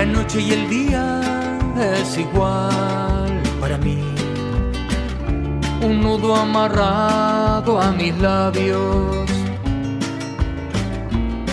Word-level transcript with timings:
La 0.00 0.06
noche 0.06 0.40
y 0.40 0.52
el 0.52 0.66
día 0.70 1.20
es 1.78 2.16
igual 2.16 3.38
para 3.60 3.76
mí. 3.76 3.98
Un 5.82 6.00
nudo 6.00 6.34
amarrado 6.34 7.78
a 7.78 7.92
mis 7.92 8.16
labios. 8.16 9.28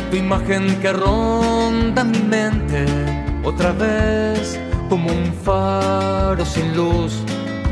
Tu 0.10 0.16
imagen 0.16 0.80
que 0.80 0.94
ronda 0.94 2.06
mi 2.06 2.20
mente 2.20 2.86
otra 3.44 3.74
vez 3.74 4.58
como 4.88 5.10
un 5.10 5.34
faro 5.44 6.46
sin 6.46 6.74
luz 6.74 7.18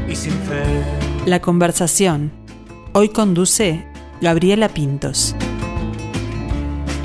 y 0.09 0.13
sin 0.13 0.33
fe. 0.33 0.65
La 1.25 1.39
conversación. 1.39 2.33
Hoy 2.91 3.07
conduce 3.07 3.87
Gabriela 4.19 4.67
Pintos. 4.67 5.37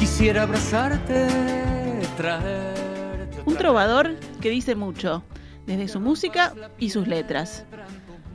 Quisiera 0.00 0.42
abrazarte, 0.42 1.28
traerte. 2.16 2.70
Un 3.46 3.56
trovador 3.56 4.16
que 4.40 4.50
dice 4.50 4.74
mucho, 4.74 5.22
desde 5.66 5.88
su 5.88 6.00
música 6.00 6.54
y 6.78 6.90
sus 6.90 7.06
letras. 7.06 7.64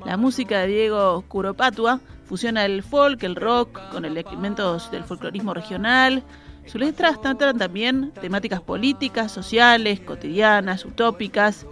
La 0.05 0.17
música 0.17 0.59
de 0.59 0.67
Diego 0.67 1.23
Curopatua 1.27 1.99
fusiona 2.25 2.65
el 2.65 2.83
folk, 2.83 3.23
el 3.23 3.35
rock, 3.35 3.79
con 3.91 4.05
elementos 4.05 4.89
del 4.91 5.03
folclorismo 5.03 5.53
regional. 5.53 6.23
Sus 6.65 6.81
letras 6.81 7.21
tratan 7.21 7.57
también 7.57 8.11
temáticas 8.21 8.61
políticas, 8.61 9.31
sociales, 9.31 9.99
cotidianas, 9.99 10.85
utópicas. 10.85 11.65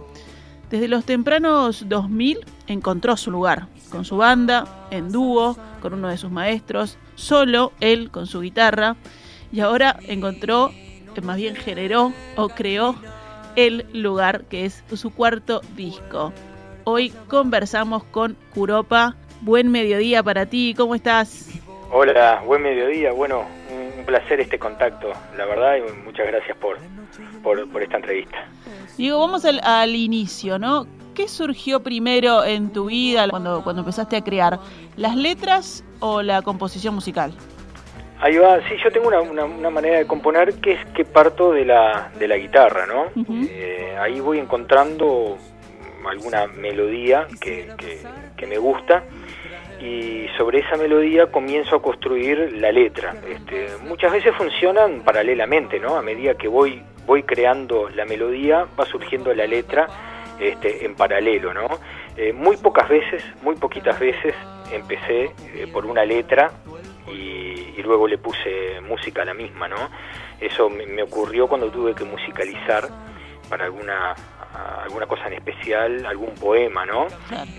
Desde 0.70 0.88
los 0.88 1.04
tempranos 1.04 1.88
2000 1.88 2.38
encontró 2.66 3.16
su 3.16 3.30
lugar, 3.30 3.68
con 3.90 4.04
su 4.04 4.16
banda, 4.16 4.86
en 4.90 5.12
dúo, 5.12 5.56
con 5.80 5.94
uno 5.94 6.08
de 6.08 6.16
sus 6.16 6.30
maestros, 6.30 6.98
solo 7.14 7.72
él 7.80 8.10
con 8.10 8.26
su 8.26 8.40
guitarra, 8.40 8.96
y 9.52 9.60
ahora 9.60 9.98
encontró, 10.02 10.72
más 11.22 11.36
bien 11.36 11.54
generó 11.54 12.12
o 12.36 12.48
creó 12.48 12.96
el 13.56 13.86
lugar 13.92 14.44
que 14.44 14.64
es 14.64 14.84
su 14.94 15.12
cuarto 15.12 15.60
disco. 15.76 16.32
Hoy 16.84 17.10
conversamos 17.28 18.04
con 18.04 18.36
Curopa. 18.54 19.16
Buen 19.40 19.70
mediodía 19.70 20.22
para 20.22 20.46
ti, 20.46 20.74
¿cómo 20.76 20.94
estás? 20.94 21.50
Hola, 21.90 22.42
buen 22.46 22.62
mediodía. 22.62 23.12
Bueno, 23.12 23.44
un 23.98 24.04
placer 24.04 24.40
este 24.40 24.58
contacto, 24.58 25.12
la 25.36 25.46
verdad, 25.46 25.76
y 25.76 26.04
muchas 26.04 26.26
gracias 26.26 26.56
por, 26.58 26.78
por, 27.42 27.82
esta 27.82 27.96
entrevista. 27.96 28.46
Digo, 28.96 29.20
vamos 29.20 29.44
al, 29.44 29.60
al, 29.62 29.94
inicio, 29.94 30.58
¿no? 30.58 30.86
¿Qué 31.14 31.28
surgió 31.28 31.80
primero 31.80 32.44
en 32.44 32.72
tu 32.72 32.86
vida 32.86 33.28
cuando, 33.28 33.62
cuando 33.62 33.82
empezaste 33.82 34.16
a 34.16 34.24
crear? 34.24 34.58
¿Las 34.96 35.16
letras 35.16 35.84
o 36.00 36.22
la 36.22 36.42
composición 36.42 36.94
musical? 36.94 37.32
Ahí 38.24 38.38
va, 38.38 38.58
sí, 38.66 38.76
yo 38.82 38.90
tengo 38.90 39.08
una, 39.08 39.20
una, 39.20 39.68
manera 39.68 39.98
de 39.98 40.06
componer 40.06 40.54
que 40.54 40.72
es 40.72 40.84
que 40.94 41.04
parto 41.04 41.52
de 41.52 41.66
la, 41.66 42.10
de 42.18 42.26
la 42.26 42.38
guitarra, 42.38 42.86
¿no? 42.86 43.10
Eh, 43.50 43.94
ahí 44.00 44.18
voy 44.18 44.38
encontrando 44.38 45.36
alguna 46.08 46.46
melodía 46.46 47.26
que, 47.38 47.68
que, 48.34 48.46
me 48.46 48.56
gusta 48.56 49.04
y 49.78 50.26
sobre 50.38 50.60
esa 50.60 50.78
melodía 50.78 51.26
comienzo 51.26 51.76
a 51.76 51.82
construir 51.82 52.50
la 52.54 52.72
letra. 52.72 53.14
Este, 53.28 53.68
muchas 53.86 54.10
veces 54.10 54.34
funcionan 54.36 55.02
paralelamente, 55.02 55.78
¿no? 55.78 55.96
A 55.96 56.00
medida 56.00 56.34
que 56.34 56.48
voy, 56.48 56.82
voy 57.06 57.24
creando 57.24 57.90
la 57.90 58.06
melodía, 58.06 58.66
va 58.80 58.86
surgiendo 58.86 59.34
la 59.34 59.46
letra 59.46 59.86
este, 60.40 60.86
en 60.86 60.94
paralelo, 60.94 61.52
¿no? 61.52 61.66
Eh, 62.16 62.32
muy 62.32 62.56
pocas 62.56 62.88
veces, 62.88 63.22
muy 63.42 63.56
poquitas 63.56 64.00
veces 64.00 64.34
empecé 64.72 65.24
eh, 65.24 65.66
por 65.70 65.84
una 65.84 66.06
letra 66.06 66.52
y, 67.12 67.43
luego 67.82 68.06
le 68.06 68.18
puse 68.18 68.80
música 68.80 69.22
a 69.22 69.24
la 69.24 69.34
misma, 69.34 69.68
¿no? 69.68 69.90
Eso 70.40 70.68
me, 70.68 71.02
ocurrió 71.02 71.46
cuando 71.46 71.70
tuve 71.70 71.94
que 71.94 72.04
musicalizar 72.04 72.88
para 73.48 73.64
alguna 73.64 74.14
alguna 74.84 75.06
cosa 75.06 75.26
en 75.26 75.32
especial, 75.32 76.06
algún 76.06 76.32
poema, 76.34 76.86
¿no? 76.86 77.08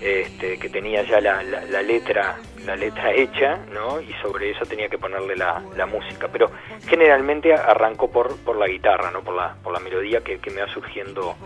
Este, 0.00 0.58
que 0.58 0.68
tenía 0.70 1.02
ya 1.02 1.20
la, 1.20 1.42
la, 1.42 1.82
letra 1.82 2.36
la 2.64 2.74
letra 2.74 3.12
hecha, 3.12 3.58
¿no? 3.70 4.00
Y 4.00 4.12
sobre 4.22 4.50
eso 4.50 4.64
tenía 4.64 4.88
que 4.88 4.96
ponerle 4.96 5.36
la, 5.36 5.62
la 5.76 5.84
música. 5.84 6.28
Pero 6.32 6.50
generalmente 6.88 7.52
arrancó 7.52 8.10
por, 8.10 8.36
por 8.38 8.56
la 8.56 8.66
guitarra, 8.66 9.10
¿no? 9.10 9.22
Por 9.22 9.34
la, 9.34 9.54
por 9.62 9.74
la 9.74 9.80
melodía 9.80 10.22
que, 10.22 10.38
que 10.38 10.50
me 10.50 10.62
va 10.62 10.72
surgiendo 10.72 11.36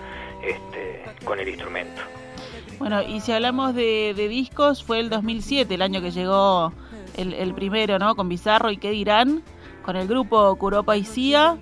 este, 0.42 1.02
con 1.24 1.40
el 1.40 1.48
instrumento. 1.48 2.00
Bueno, 2.78 3.02
y 3.02 3.20
si 3.20 3.32
hablamos 3.32 3.74
de, 3.74 4.14
de 4.16 4.28
discos, 4.28 4.82
fue 4.82 5.00
el 5.00 5.10
2007, 5.10 5.74
el 5.74 5.82
año 5.82 6.00
que 6.00 6.10
llegó 6.12 6.72
el, 7.16 7.54
primero, 7.54 7.98
¿no? 7.98 8.14
Con 8.14 8.28
Bizarro 8.28 8.70
y 8.70 8.76
qué 8.76 8.90
dirán, 8.90 9.42
con 9.82 9.96
el 9.96 10.06
grupo 10.06 10.56
Curopa 10.56 10.96
y 10.96 11.04
Cia. 11.04 11.56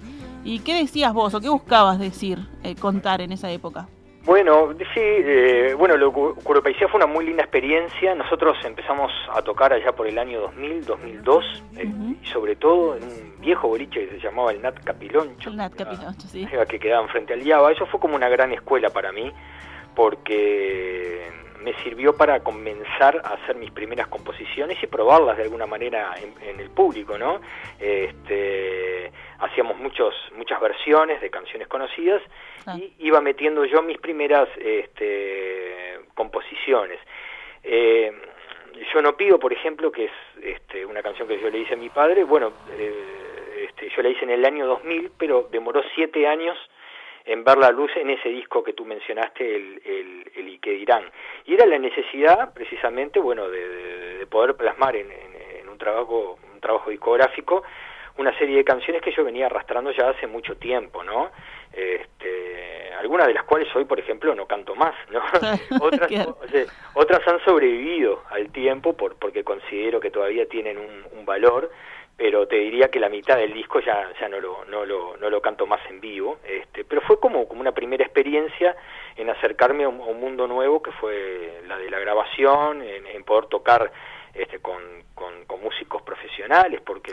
¿Y 0.44 0.60
qué 0.60 0.74
decías 0.74 1.12
vos 1.12 1.34
o 1.34 1.40
qué 1.40 1.48
buscabas 1.48 1.98
decir, 1.98 2.38
eh, 2.62 2.74
contar 2.74 3.20
en 3.20 3.32
esa 3.32 3.50
época? 3.50 3.88
Bueno, 4.28 4.74
sí, 4.78 5.00
eh, 5.00 5.74
bueno, 5.78 5.96
lo, 5.96 6.12
Curopaicía 6.12 6.86
fue 6.88 6.98
una 6.98 7.06
muy 7.06 7.24
linda 7.24 7.44
experiencia. 7.44 8.14
Nosotros 8.14 8.58
empezamos 8.62 9.10
a 9.32 9.40
tocar 9.40 9.72
allá 9.72 9.92
por 9.92 10.06
el 10.06 10.18
año 10.18 10.40
2000, 10.40 10.84
2002, 10.84 11.64
eh, 11.76 11.90
y 12.22 12.26
sobre 12.26 12.54
todo 12.54 12.96
en 12.96 13.04
un 13.04 13.40
viejo 13.40 13.68
boliche 13.68 14.06
que 14.06 14.16
se 14.16 14.20
llamaba 14.20 14.52
el 14.52 14.60
Nat 14.60 14.84
Capiloncho. 14.84 15.48
El 15.48 15.56
Nat 15.56 15.74
Capiloncho, 15.74 16.28
sí. 16.28 16.46
Que 16.68 16.78
quedaba 16.78 17.08
frente 17.08 17.32
al 17.32 17.42
Yaba. 17.42 17.72
Eso 17.72 17.86
fue 17.86 17.98
como 18.00 18.16
una 18.16 18.28
gran 18.28 18.52
escuela 18.52 18.90
para 18.90 19.12
mí, 19.12 19.32
porque 19.94 21.26
me 21.62 21.74
sirvió 21.82 22.16
para 22.16 22.40
comenzar 22.40 23.20
a 23.24 23.34
hacer 23.34 23.56
mis 23.56 23.70
primeras 23.70 24.08
composiciones 24.08 24.82
y 24.82 24.86
probarlas 24.86 25.36
de 25.36 25.44
alguna 25.44 25.66
manera 25.66 26.14
en, 26.16 26.60
el 26.60 26.70
público, 26.70 27.18
¿no? 27.18 27.40
Este, 27.78 29.10
hacíamos 29.38 29.76
muchos, 29.78 30.14
muchas 30.36 30.60
versiones 30.60 31.20
de 31.20 31.30
canciones 31.30 31.68
conocidas 31.68 32.22
y 32.76 32.92
iba 32.98 33.20
metiendo 33.20 33.64
yo 33.64 33.82
mis 33.82 33.98
primeras 33.98 34.48
este, 34.58 36.00
composiciones. 36.14 36.98
Eh, 37.62 38.12
yo 38.92 39.02
no 39.02 39.16
pido, 39.16 39.38
por 39.38 39.52
ejemplo, 39.52 39.90
que 39.90 40.04
es 40.04 40.12
este, 40.42 40.84
una 40.86 41.02
canción 41.02 41.26
que 41.26 41.40
yo 41.40 41.50
le 41.50 41.58
hice 41.58 41.74
a 41.74 41.76
mi 41.76 41.88
padre, 41.88 42.24
bueno, 42.24 42.52
eh, 42.70 43.66
este, 43.68 43.88
yo 43.94 44.02
la 44.02 44.08
hice 44.08 44.24
en 44.24 44.30
el 44.30 44.44
año 44.44 44.66
2000, 44.66 45.10
pero 45.18 45.48
demoró 45.50 45.82
siete 45.94 46.26
años 46.26 46.56
en 47.28 47.44
ver 47.44 47.58
la 47.58 47.70
luz 47.70 47.90
en 47.96 48.10
ese 48.10 48.30
disco 48.30 48.64
que 48.64 48.72
tú 48.72 48.84
mencionaste, 48.84 49.44
el, 49.54 49.82
el, 49.84 50.32
el 50.34 50.48
Y 50.48 50.58
que 50.58 50.72
dirán. 50.72 51.04
Y 51.44 51.54
era 51.54 51.66
la 51.66 51.78
necesidad, 51.78 52.52
precisamente, 52.54 53.20
bueno, 53.20 53.48
de, 53.48 54.26
poder 54.30 54.56
plasmar 54.56 54.96
en, 54.96 55.10
en, 55.10 55.68
un 55.68 55.78
trabajo 55.78 56.38
un 56.52 56.60
trabajo 56.60 56.90
discográfico 56.90 57.62
una 58.18 58.36
serie 58.36 58.56
de 58.56 58.64
canciones 58.64 59.00
que 59.00 59.12
yo 59.12 59.24
venía 59.24 59.46
arrastrando 59.46 59.92
ya 59.92 60.10
hace 60.10 60.26
mucho 60.26 60.56
tiempo, 60.56 61.04
¿no? 61.04 61.30
Este, 61.72 62.92
algunas 62.98 63.28
de 63.28 63.34
las 63.34 63.44
cuales 63.44 63.74
hoy, 63.76 63.84
por 63.84 64.00
ejemplo, 64.00 64.34
no 64.34 64.46
canto 64.46 64.74
más, 64.74 64.94
¿no? 65.10 65.20
otras, 65.80 66.10
otras 66.94 67.28
han 67.28 67.42
sobrevivido 67.44 68.22
al 68.30 68.50
tiempo 68.50 68.94
por, 68.94 69.16
porque 69.16 69.44
considero 69.44 70.00
que 70.00 70.10
todavía 70.10 70.46
tienen 70.46 70.78
un, 70.78 71.18
un 71.18 71.24
valor 71.24 71.70
pero 72.18 72.48
te 72.48 72.56
diría 72.56 72.90
que 72.90 72.98
la 72.98 73.08
mitad 73.08 73.36
del 73.36 73.54
disco 73.54 73.78
ya, 73.78 74.10
ya 74.20 74.28
no, 74.28 74.40
lo, 74.40 74.64
no, 74.64 74.84
lo, 74.84 75.16
no 75.18 75.30
lo 75.30 75.40
canto 75.40 75.68
más 75.68 75.80
en 75.88 76.00
vivo, 76.00 76.38
este, 76.44 76.84
pero 76.84 77.00
fue 77.02 77.20
como, 77.20 77.46
como 77.46 77.60
una 77.60 77.70
primera 77.70 78.04
experiencia 78.04 78.74
en 79.16 79.30
acercarme 79.30 79.84
a 79.84 79.88
un, 79.88 80.18
mundo 80.18 80.48
nuevo 80.48 80.82
que 80.82 80.90
fue 80.90 81.62
la 81.68 81.78
de 81.78 81.88
la 81.88 82.00
grabación, 82.00 82.82
en, 82.82 83.22
poder 83.22 83.46
tocar 83.46 83.92
este, 84.34 84.58
con, 84.58 84.82
con, 85.14 85.46
músicos 85.62 86.02
profesionales, 86.02 86.80
porque 86.84 87.12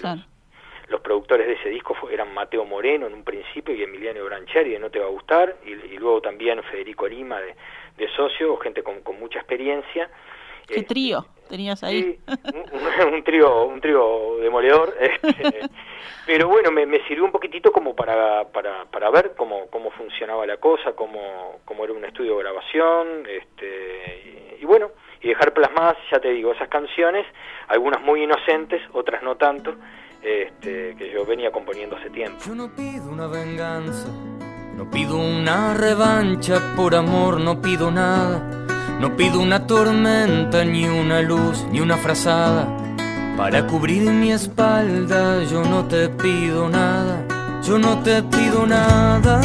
los, 0.88 1.02
productores 1.02 1.46
de 1.48 1.54
ese 1.54 1.70
disco 1.70 1.96
eran 2.10 2.34
Mateo 2.34 2.66
Moreno 2.66 3.06
en 3.06 3.14
un 3.14 3.24
principio 3.24 3.76
y 3.76 3.84
Emiliano 3.84 4.24
Brancheri 4.24 4.72
de 4.72 4.80
No 4.80 4.90
Te 4.90 5.00
Va 5.00 5.06
a 5.06 5.10
Gustar, 5.10 5.56
y, 5.66 5.98
luego 5.98 6.22
también 6.22 6.64
Federico 6.64 7.08
Lima 7.08 7.40
de, 7.42 7.56
de 7.98 8.08
Socio, 8.16 8.58
gente 8.58 8.82
con, 8.82 9.02
con 9.02 9.20
mucha 9.20 9.38
experiencia. 9.38 10.10
¿Qué 10.68 10.84
trío 10.84 11.26
tenías 11.50 11.84
ahí? 11.84 12.20
un, 13.14 13.24
trío, 13.24 13.66
un 13.66 13.82
trío 13.82 14.38
demoledor. 14.38 14.96
Este, 15.26 15.70
pero 16.26 16.48
bueno, 16.48 16.72
me, 16.72 16.86
sirvió 17.08 17.24
un 17.24 17.32
poquitito 17.32 17.72
como 17.72 17.96
para, 17.96 18.46
para, 18.46 18.86
para 18.86 19.12
ver 19.12 19.34
cómo, 19.38 19.68
cómo 19.70 19.92
funcionaba 19.92 20.46
la 20.48 20.58
cosa, 20.58 20.94
cómo, 20.94 21.60
cómo 21.66 21.84
era 21.84 21.94
un 21.94 22.04
estudio 22.04 22.36
de 22.38 22.44
grabación, 22.44 23.08
este, 23.30 24.56
y, 24.60 24.66
bueno, 24.66 24.90
y 25.22 25.30
dejar 25.30 25.54
plasmadas, 25.54 25.98
ya 26.12 26.20
te 26.20 26.32
digo, 26.32 26.52
esas 26.52 26.68
canciones, 26.70 27.28
algunas 27.68 28.02
muy 28.02 28.24
inocentes, 28.24 28.82
otras 28.94 29.22
no 29.22 29.36
tanto, 29.38 29.76
este, 30.24 30.96
que 30.96 31.12
yo 31.12 31.26
venía 31.26 31.52
componiendo 31.52 31.96
hace 31.96 32.10
tiempo. 32.10 32.40
Yo 32.44 32.56
no 32.56 32.76
pido 32.76 33.08
una 33.08 33.28
venganza, 33.28 34.10
no 34.76 34.90
pido 34.90 35.18
una 35.18 35.76
revancha, 35.76 36.74
por 36.76 36.96
amor 36.96 37.40
no 37.40 37.62
pido 37.62 37.92
nada 37.92 38.65
no 39.00 39.16
pido 39.16 39.40
una 39.40 39.68
tormenta, 39.68 40.64
ni 40.64 40.86
una 40.86 41.22
luz, 41.22 41.66
ni 41.72 41.80
una 41.80 41.98
frazada. 41.98 42.68
Para 43.38 43.68
cubrir 43.68 44.10
mi 44.12 44.32
espalda, 44.32 45.44
yo 45.44 45.64
no 45.64 45.86
te 45.86 46.10
pido 46.10 46.70
nada, 46.70 47.26
yo 47.62 47.78
no 47.78 48.00
te 48.00 48.24
pido 48.24 48.66
nada. 48.66 49.42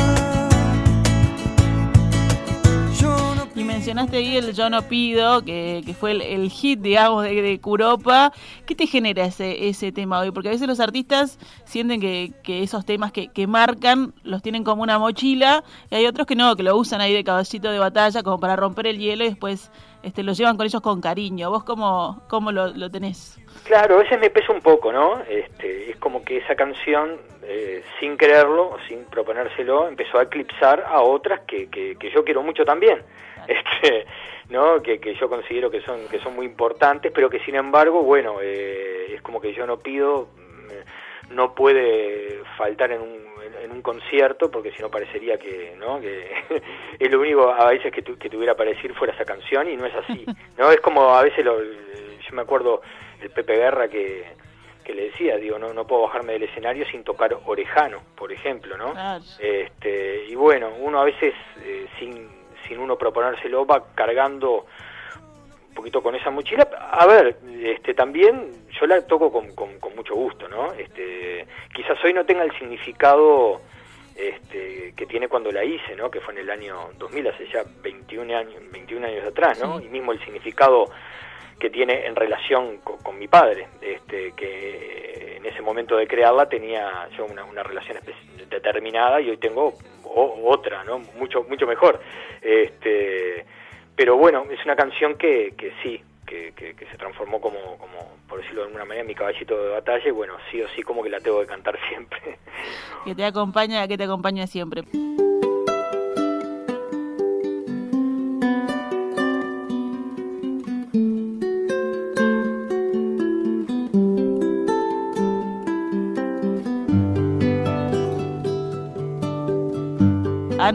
Mencionaste 3.80 4.18
ahí 4.18 4.36
el 4.36 4.52
Yo 4.52 4.68
no 4.68 4.82
pido, 4.82 5.42
que, 5.42 5.82
fue 5.98 6.10
el, 6.10 6.50
hit, 6.50 6.80
digamos, 6.80 7.24
de, 7.24 7.40
de, 7.40 7.58
Curopa. 7.62 8.30
¿Qué 8.66 8.74
te 8.74 8.86
genera 8.86 9.24
ese, 9.24 9.70
ese 9.70 9.90
tema 9.90 10.20
hoy? 10.20 10.32
Porque 10.32 10.48
a 10.48 10.52
veces 10.52 10.68
los 10.68 10.80
artistas 10.80 11.38
sienten 11.64 11.98
que, 11.98 12.30
que 12.42 12.62
esos 12.62 12.84
temas 12.84 13.10
que, 13.10 13.28
que, 13.28 13.46
marcan 13.46 14.12
los 14.22 14.42
tienen 14.42 14.64
como 14.64 14.82
una 14.82 14.98
mochila 14.98 15.64
y 15.90 15.94
hay 15.94 16.04
otros 16.04 16.26
que 16.26 16.36
no, 16.36 16.56
que 16.56 16.62
lo 16.62 16.76
usan 16.76 17.00
ahí 17.00 17.14
de 17.14 17.24
caballito 17.24 17.70
de 17.70 17.78
batalla 17.78 18.22
como 18.22 18.38
para 18.38 18.54
romper 18.54 18.86
el 18.86 18.98
hielo 18.98 19.24
y 19.24 19.28
después 19.28 19.72
este, 20.02 20.22
lo 20.22 20.32
llevan 20.32 20.58
con 20.58 20.66
ellos 20.66 20.82
con 20.82 21.00
cariño. 21.00 21.50
¿Vos 21.50 21.64
cómo, 21.64 22.22
cómo 22.28 22.52
lo, 22.52 22.68
lo 22.68 22.90
tenés? 22.90 23.38
Claro, 23.64 23.96
a 23.96 23.98
veces 23.98 24.18
me 24.18 24.30
pesa 24.30 24.52
un 24.52 24.60
poco, 24.60 24.92
¿no? 24.92 25.20
Este, 25.28 25.90
es 25.90 25.96
como 25.96 26.24
que 26.24 26.38
esa 26.38 26.54
canción, 26.54 27.18
eh, 27.42 27.82
sin 27.98 28.16
quererlo, 28.16 28.76
sin 28.88 29.04
proponérselo, 29.04 29.88
empezó 29.88 30.18
a 30.18 30.24
eclipsar 30.24 30.84
a 30.86 31.02
otras 31.02 31.40
que, 31.46 31.68
que, 31.68 32.10
yo 32.14 32.24
quiero 32.24 32.42
mucho 32.42 32.64
también, 32.64 33.02
este, 33.82 34.06
¿no? 34.48 34.82
Que, 34.82 35.00
que, 35.00 35.14
yo 35.14 35.28
considero 35.28 35.70
que 35.70 35.80
son, 35.82 36.08
que 36.08 36.20
son 36.20 36.34
muy 36.34 36.46
importantes, 36.46 37.12
pero 37.12 37.28
que 37.28 37.40
sin 37.40 37.56
embargo, 37.56 38.02
bueno, 38.02 38.38
eh, 38.40 39.12
es 39.14 39.22
como 39.22 39.40
que 39.40 39.52
yo 39.52 39.66
no 39.66 39.78
pido, 39.78 40.28
mm, 40.36 41.34
no 41.34 41.54
puede 41.54 42.42
faltar 42.56 42.92
en 42.92 43.00
un, 43.00 43.18
en 43.62 43.72
un 43.72 43.82
concierto, 43.82 44.50
porque 44.50 44.72
si 44.72 44.82
no 44.82 44.90
parecería 44.90 45.38
que, 45.38 45.74
¿no? 45.78 46.00
Que 46.00 46.30
es 46.98 47.10
lo 47.10 47.20
único 47.20 47.50
a 47.50 47.68
veces 47.70 47.92
que, 47.92 48.02
que 48.02 48.30
tuviera 48.30 48.56
para 48.56 48.70
decir 48.70 48.94
fuera 48.94 49.14
esa 49.14 49.24
canción 49.24 49.68
y 49.68 49.76
no 49.76 49.86
es 49.86 49.94
así, 49.94 50.24
¿no? 50.58 50.70
Es 50.70 50.80
como 50.80 51.14
a 51.14 51.22
veces 51.22 51.44
lo, 51.44 51.62
yo 51.62 52.32
me 52.32 52.42
acuerdo 52.42 52.82
el 53.20 53.30
Pepe 53.30 53.56
Guerra 53.56 53.88
que, 53.88 54.24
que 54.84 54.94
le 54.94 55.10
decía, 55.10 55.36
digo, 55.36 55.58
no, 55.58 55.74
no 55.74 55.86
puedo 55.86 56.02
bajarme 56.02 56.34
del 56.34 56.44
escenario 56.44 56.86
sin 56.86 57.04
tocar 57.04 57.36
orejano, 57.46 58.00
por 58.16 58.32
ejemplo, 58.32 58.76
¿no? 58.76 58.94
Este, 59.38 60.24
y 60.28 60.34
bueno, 60.34 60.70
uno 60.78 61.00
a 61.00 61.04
veces, 61.04 61.34
eh, 61.62 61.86
sin, 61.98 62.39
sin 62.66 62.78
uno 62.78 62.96
proponérselo, 62.96 63.66
va 63.66 63.84
cargando 63.94 64.66
un 65.68 65.74
poquito 65.74 66.02
con 66.02 66.14
esa 66.14 66.30
mochila. 66.30 66.68
A 66.92 67.06
ver, 67.06 67.36
este, 67.62 67.94
también 67.94 68.52
yo 68.78 68.86
la 68.86 69.06
toco 69.06 69.30
con, 69.30 69.54
con, 69.54 69.94
mucho 69.94 70.14
gusto, 70.14 70.48
¿no? 70.48 70.72
Este, 70.72 71.46
quizás 71.74 72.02
hoy 72.04 72.12
no 72.12 72.24
tenga 72.24 72.42
el 72.42 72.52
significado 72.58 73.60
este, 74.16 74.94
que 74.96 75.06
tiene 75.06 75.28
cuando 75.28 75.52
la 75.52 75.64
hice, 75.64 75.94
¿no? 75.94 76.10
Que 76.10 76.20
fue 76.20 76.34
en 76.34 76.40
el 76.40 76.50
año 76.50 76.90
2000, 76.98 77.28
hace 77.28 77.46
ya 77.46 77.64
21 77.82 78.36
años, 78.36 78.62
21 78.72 79.06
años 79.06 79.26
atrás, 79.26 79.60
¿no? 79.60 79.80
Y 79.80 79.88
mismo 79.88 80.12
el 80.12 80.20
significado 80.20 80.86
que 81.60 81.70
tiene 81.70 82.06
en 82.06 82.16
relación 82.16 82.78
con, 82.78 83.18
mi 83.18 83.28
padre, 83.28 83.68
este, 83.82 84.32
que 84.32 85.36
en 85.36 85.44
ese 85.44 85.60
momento 85.60 85.94
de 85.96 86.06
crearla 86.08 86.48
tenía 86.48 87.08
yo 87.16 87.26
una, 87.26 87.44
una 87.44 87.62
relación 87.62 87.98
determinada 88.48 89.20
y 89.20 89.30
hoy 89.30 89.36
tengo 89.36 89.74
otra, 90.02 90.82
¿no? 90.84 90.98
Mucho, 91.18 91.44
mucho 91.44 91.66
mejor. 91.66 92.00
Este, 92.40 93.44
pero 93.94 94.16
bueno, 94.16 94.44
es 94.50 94.64
una 94.64 94.74
canción 94.74 95.16
que, 95.16 95.52
que 95.56 95.72
sí, 95.82 96.02
que, 96.26 96.52
que, 96.56 96.86
se 96.86 96.96
transformó 96.96 97.40
como, 97.40 97.76
como, 97.76 98.16
por 98.26 98.38
decirlo 98.38 98.62
de 98.62 98.66
alguna 98.68 98.86
manera, 98.86 99.04
mi 99.04 99.14
caballito 99.14 99.62
de 99.62 99.70
batalla 99.70 100.08
y 100.08 100.12
bueno, 100.12 100.34
sí 100.50 100.62
o 100.62 100.68
sí 100.70 100.82
como 100.82 101.02
que 101.02 101.10
la 101.10 101.20
tengo 101.20 101.40
que 101.40 101.46
cantar 101.46 101.78
siempre. 101.88 102.38
Que 103.04 103.14
te 103.14 103.24
acompaña, 103.24 103.86
que 103.86 103.98
te 103.98 104.04
acompaña 104.04 104.46
siempre. 104.46 104.82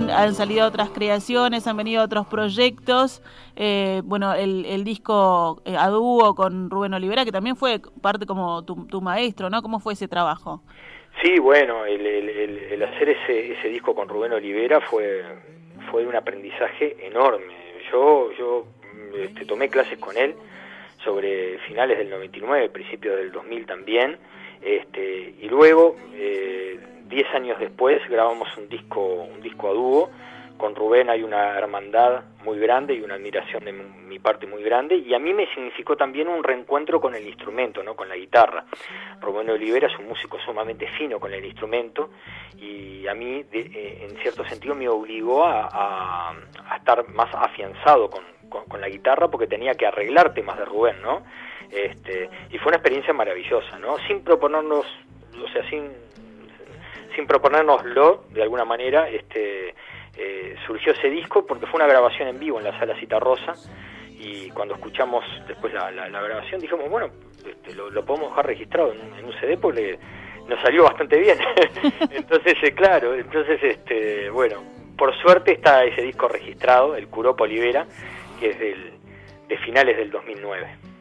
Han, 0.03 0.35
salido 0.35 0.67
otras 0.67 0.89
creaciones, 0.89 1.67
han 1.67 1.77
venido 1.77 2.03
otros 2.03 2.27
proyectos. 2.27 3.21
Eh, 3.55 4.01
bueno, 4.03 4.33
el, 4.33 4.83
disco 4.83 5.61
eh, 5.65 5.75
a 5.77 5.87
dúo 5.89 6.35
con 6.35 6.69
Rubén 6.69 6.93
Olivera, 6.93 7.25
que 7.25 7.31
también 7.31 7.55
fue 7.55 7.79
parte 8.01 8.25
como 8.25 8.63
tu, 8.63 9.01
maestro, 9.01 9.49
¿no? 9.49 9.61
¿Cómo 9.61 9.79
fue 9.79 9.93
ese 9.93 10.07
trabajo? 10.07 10.61
Sí, 11.21 11.39
bueno, 11.39 11.85
el, 11.85 12.83
hacer 12.83 13.09
ese, 13.09 13.69
disco 13.69 13.95
con 13.95 14.09
Rubén 14.09 14.33
Olivera 14.33 14.81
fue, 14.81 15.23
fue 15.91 16.05
un 16.05 16.15
aprendizaje 16.15 16.97
enorme. 17.07 17.53
Yo, 17.91 18.31
yo 18.37 18.67
este, 19.15 19.45
tomé 19.45 19.69
clases 19.69 19.97
con 19.97 20.17
él 20.17 20.35
sobre 21.03 21.59
finales 21.59 21.97
del 21.97 22.09
99, 22.09 22.69
principios 22.69 23.15
del 23.17 23.31
2000 23.31 23.65
también, 23.65 24.17
este, 24.61 25.35
y 25.39 25.47
luego 25.47 25.95
eh, 26.15 26.79
diez 27.07 27.27
años 27.33 27.59
después 27.59 28.01
grabamos 28.09 28.47
un 28.57 28.67
disco, 28.69 29.01
un 29.01 29.41
disco 29.41 29.69
a 29.69 29.73
dúo. 29.73 30.09
Con 30.57 30.73
Rubén 30.73 31.09
hay 31.09 31.21
una 31.21 31.57
hermandad 31.57 32.23
muy 32.45 32.57
grande 32.59 32.93
y 32.93 33.01
una 33.01 33.15
admiración 33.15 33.65
de 33.65 33.73
mi 33.73 34.19
parte 34.19 34.47
muy 34.47 34.63
grande 34.63 34.95
y 34.95 35.13
a 35.13 35.19
mí 35.19 35.33
me 35.33 35.47
significó 35.53 35.97
también 35.97 36.29
un 36.29 36.43
reencuentro 36.43 37.01
con 37.01 37.13
el 37.13 37.27
instrumento, 37.27 37.83
¿no? 37.83 37.95
con 37.95 38.07
la 38.07 38.15
guitarra. 38.15 38.63
Rubén 39.19 39.49
Olivera 39.49 39.87
es 39.87 39.99
un 39.99 40.07
músico 40.07 40.39
sumamente 40.39 40.87
fino 40.97 41.19
con 41.19 41.33
el 41.33 41.43
instrumento 41.43 42.11
y 42.57 43.05
a 43.05 43.13
mí 43.13 43.43
eh, 43.51 44.07
en 44.09 44.17
cierto 44.21 44.45
sentido 44.45 44.75
me 44.75 44.87
obligó 44.87 45.45
a, 45.45 46.33
estar 46.77 47.07
más 47.09 47.33
afianzado 47.33 48.09
con, 48.09 48.23
con, 48.47 48.79
la 48.79 48.87
guitarra 48.87 49.27
porque 49.27 49.47
tenía 49.47 49.73
que 49.73 49.85
arreglar 49.85 50.33
temas 50.33 50.57
de 50.57 50.65
Rubén, 50.65 51.01
¿no? 51.01 51.23
Este, 51.71 52.29
y 52.51 52.57
fue 52.59 52.69
una 52.69 52.77
experiencia 52.77 53.13
maravillosa, 53.13 53.77
¿no? 53.79 53.97
Sin 54.07 54.23
proponernos, 54.23 54.85
o 55.43 55.47
sea, 55.49 55.67
sin 55.69 55.91
sin 57.15 57.25
proponérnoslo 57.27 58.25
de 58.31 58.43
alguna 58.43 58.65
manera, 58.65 59.09
este, 59.09 59.73
eh, 60.17 60.55
surgió 60.65 60.93
ese 60.93 61.09
disco 61.09 61.45
porque 61.45 61.65
fue 61.65 61.77
una 61.77 61.87
grabación 61.87 62.27
en 62.27 62.39
vivo 62.39 62.57
en 62.57 62.65
la 62.65 62.77
sala 62.79 62.97
Cita 62.99 63.19
Rosa 63.19 63.53
y 64.17 64.49
cuando 64.51 64.75
escuchamos 64.75 65.23
después 65.47 65.73
la, 65.73 65.91
grabación 66.21 66.61
dijimos, 66.61 66.89
bueno, 66.89 67.09
este, 67.45 67.73
lo, 67.73 68.05
podemos 68.05 68.29
dejar 68.29 68.47
registrado 68.47 68.93
en, 68.93 69.25
un 69.25 69.33
CD 69.39 69.57
porque 69.57 69.99
nos 70.47 70.61
salió 70.61 70.83
bastante 70.83 71.17
bien. 71.17 71.37
entonces, 72.11 72.55
eh, 72.63 72.71
claro, 72.73 73.13
entonces, 73.13 73.61
este, 73.61 74.29
bueno, 74.29 74.63
por 74.97 75.13
suerte 75.21 75.53
está 75.53 75.83
ese 75.83 76.01
disco 76.01 76.27
registrado, 76.27 76.95
el 76.95 77.07
Curó 77.07 77.35
Polivera, 77.35 77.85
que 78.39 78.51
es 78.51 78.59
del, 78.59 78.93
de 79.47 79.57
finales 79.57 79.97
del 79.97 80.11
2009. 80.11 80.94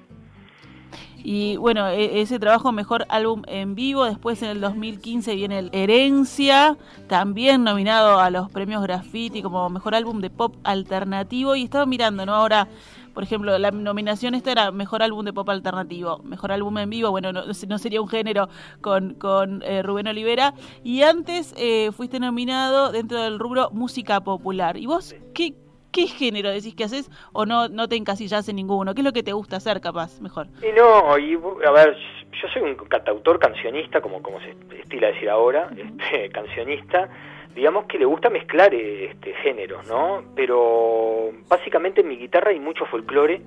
Y 1.26 1.56
bueno, 1.56 1.88
e, 1.88 2.21
ese 2.21 2.38
trabajo 2.38 2.71
mejor 2.71 3.06
álbum 3.09 3.43
en 3.47 3.75
vivo, 3.75 4.05
después 4.05 4.43
en 4.43 4.50
el 4.50 4.61
2015 4.61 5.35
viene 5.35 5.59
el 5.59 5.71
Herencia, 5.73 6.76
también 7.09 7.65
nominado 7.65 8.21
a 8.21 8.29
los 8.29 8.50
premios 8.50 8.82
Graffiti 8.82 9.41
como 9.41 9.71
mejor 9.71 9.94
álbum 9.94 10.21
de 10.21 10.29
pop 10.29 10.55
alternativo. 10.65 11.56
Y 11.56 11.65
estaba 11.65 11.87
mirando, 11.87 12.26
¿no? 12.26 12.35
Ahora, 12.35 12.69
por 13.15 13.22
ejemplo, 13.22 13.56
la 13.58 13.70
nominación 13.70 14.34
esta 14.34 14.53
era 14.53 14.70
mejor 14.70 15.03
álbum 15.03 15.25
de 15.25 15.32
pop 15.32 15.48
alternativo, 15.48 16.19
mejor 16.25 16.53
álbum 16.53 16.77
en 16.77 16.91
vivo, 16.91 17.10
bueno, 17.10 17.32
no, 17.32 17.44
no 17.46 17.79
sería 17.79 18.03
un 18.03 18.08
género 18.08 18.51
con, 18.82 19.15
con 19.15 19.63
eh, 19.63 19.82
Rubén 19.82 20.08
Olivera. 20.08 20.53
Y 20.82 21.03
antes 21.03 21.55
eh, 21.56 21.91
fuiste 21.96 22.20
nominado 22.20 22.93
dentro 22.93 23.22
del 23.22 23.39
rubro 23.39 23.70
música 23.70 24.20
popular. 24.20 24.77
¿Y 24.77 24.84
vos 24.84 25.15
qué, 25.32 25.55
¿qué 25.94 26.08
género 26.08 26.51
decís 26.51 26.74
que 26.74 26.84
haces 26.84 27.08
o 27.32 27.46
no, 27.46 27.69
no 27.69 27.89
te 27.89 27.96
encasillas 27.96 28.48
en 28.48 28.56
ninguno? 28.56 28.94
¿Qué 28.94 29.01
es 29.01 29.05
lo 29.05 29.13
que 29.13 29.22
te 29.22 29.32
gusta 29.32 29.56
hacer, 29.56 29.81
capaz, 29.81 30.20
mejor? 30.20 30.48
Y 30.60 30.72
no, 30.72 31.17
y, 31.17 31.39
a 31.65 31.70
ver, 31.70 31.96
yo 32.32 32.48
soy 32.48 32.63
un 32.63 32.74
cantautor 32.74 33.39
cancionista, 33.39 34.01
como, 34.01 34.20
como 34.20 34.41
se 34.41 34.51
estila 34.81 35.08
decir 35.08 35.31
ahora, 35.31 35.70
este, 35.77 36.29
cancionista, 36.31 37.08
digamos 37.55 37.86
que 37.86 37.98
le 37.98 38.05
gusta 38.05 38.29
mezclar 38.29 38.74
este 38.74 39.34
géneros, 39.34 39.86
¿no? 39.86 40.24
Pero 40.34 41.31
básicamente 41.48 42.01
en 42.01 42.08
mi 42.08 42.17
guitarra 42.17 42.51
hay 42.51 42.58
mucho 42.58 42.84
folclore, 42.86 43.41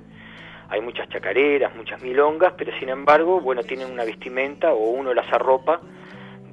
hay 0.69 0.81
muchas 0.81 1.09
chacareras, 1.09 1.75
muchas 1.75 2.01
milongas, 2.01 2.53
pero 2.57 2.71
sin 2.79 2.89
embargo, 2.89 3.41
bueno, 3.41 3.63
tienen 3.63 3.91
una 3.91 4.05
vestimenta 4.05 4.73
o 4.73 4.89
uno 4.89 5.13
las 5.13 5.31
arropa 5.33 5.81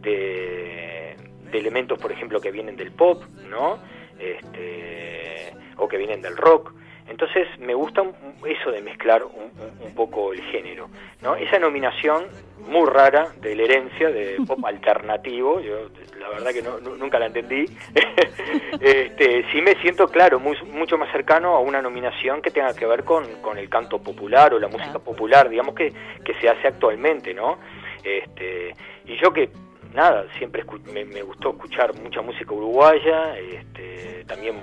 de, 0.02 1.16
de 1.52 1.58
elementos, 1.58 1.98
por 2.00 2.10
ejemplo, 2.10 2.40
que 2.40 2.50
vienen 2.50 2.76
del 2.76 2.90
pop, 2.90 3.22
¿no? 3.48 3.78
Este, 4.18 5.33
o 5.76 5.88
que 5.88 5.96
vienen 5.96 6.22
del 6.22 6.36
rock. 6.36 6.72
Entonces 7.08 7.46
me 7.58 7.74
gusta 7.74 8.02
eso 8.46 8.70
de 8.70 8.80
mezclar 8.80 9.22
un, 9.24 9.94
poco 9.94 10.32
el 10.32 10.42
género. 10.44 10.88
¿no? 11.22 11.36
Esa 11.36 11.58
nominación 11.58 12.24
muy 12.66 12.88
rara 12.88 13.28
de 13.40 13.54
la 13.54 13.62
herencia 13.62 14.10
de 14.10 14.36
pop 14.46 14.58
alternativo, 14.64 15.60
yo 15.60 15.90
la 16.18 16.28
verdad 16.30 16.52
que 16.52 16.62
no, 16.62 16.80
nunca 16.80 17.18
la 17.18 17.26
entendí, 17.26 17.66
este, 18.80 19.44
sí 19.52 19.60
me 19.60 19.74
siento, 19.82 20.08
claro, 20.08 20.40
muy, 20.40 20.56
mucho 20.72 20.96
más 20.96 21.12
cercano 21.12 21.54
a 21.54 21.60
una 21.60 21.82
nominación 21.82 22.40
que 22.40 22.50
tenga 22.50 22.74
que 22.74 22.86
ver 22.86 23.04
con, 23.04 23.24
con 23.42 23.58
el 23.58 23.68
canto 23.68 23.98
popular 23.98 24.54
o 24.54 24.58
la 24.58 24.68
música 24.68 24.98
popular, 24.98 25.48
digamos 25.50 25.74
que, 25.74 25.92
que 26.24 26.34
se 26.40 26.48
hace 26.48 26.68
actualmente, 26.68 27.34
¿no? 27.34 27.58
Este, 28.02 28.74
y 29.04 29.20
yo 29.20 29.32
que 29.32 29.50
nada, 29.94 30.26
siempre 30.38 30.64
me, 30.92 31.04
me, 31.04 31.22
gustó 31.22 31.50
escuchar 31.50 31.94
mucha 32.00 32.22
música 32.22 32.52
uruguaya, 32.52 33.38
este, 33.38 34.24
también 34.26 34.56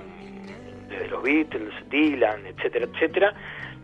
desde 0.92 1.08
los 1.08 1.22
Beatles, 1.22 1.74
Dylan, 1.88 2.46
etcétera, 2.46 2.86
etcétera, 2.92 3.34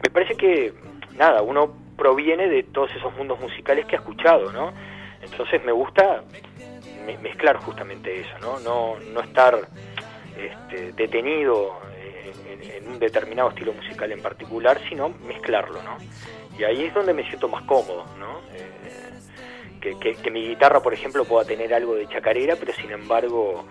me 0.02 0.10
parece 0.10 0.36
que, 0.36 0.72
nada, 1.16 1.42
uno 1.42 1.74
proviene 1.96 2.48
de 2.48 2.62
todos 2.62 2.94
esos 2.94 3.14
mundos 3.16 3.40
musicales 3.40 3.86
que 3.86 3.96
ha 3.96 3.98
escuchado, 3.98 4.52
¿no? 4.52 4.72
Entonces 5.20 5.64
me 5.64 5.72
gusta 5.72 6.22
mezclar 7.22 7.56
justamente 7.56 8.20
eso, 8.20 8.38
¿no? 8.40 8.60
No, 8.60 8.96
no 9.12 9.20
estar 9.20 9.58
este, 10.36 10.92
detenido 10.92 11.80
en, 12.62 12.88
un 12.88 12.98
determinado 12.98 13.50
estilo 13.50 13.72
musical 13.72 14.12
en 14.12 14.22
particular, 14.22 14.80
sino 14.88 15.10
mezclarlo, 15.26 15.82
¿no? 15.82 15.96
Y 16.58 16.64
ahí 16.64 16.84
es 16.84 16.94
donde 16.94 17.12
me 17.12 17.26
siento 17.28 17.48
más 17.48 17.62
cómodo, 17.64 18.06
¿no? 18.18 18.40
Eh, 18.54 18.76
que, 19.80 20.30
mi 20.30 20.48
guitarra, 20.48 20.80
por 20.80 20.92
ejemplo, 20.92 21.24
pueda 21.24 21.44
tener 21.44 21.72
algo 21.72 21.94
de 21.94 22.06
chacarera, 22.08 22.56
pero 22.56 22.72
sin 22.72 22.90
embargo 22.90 23.64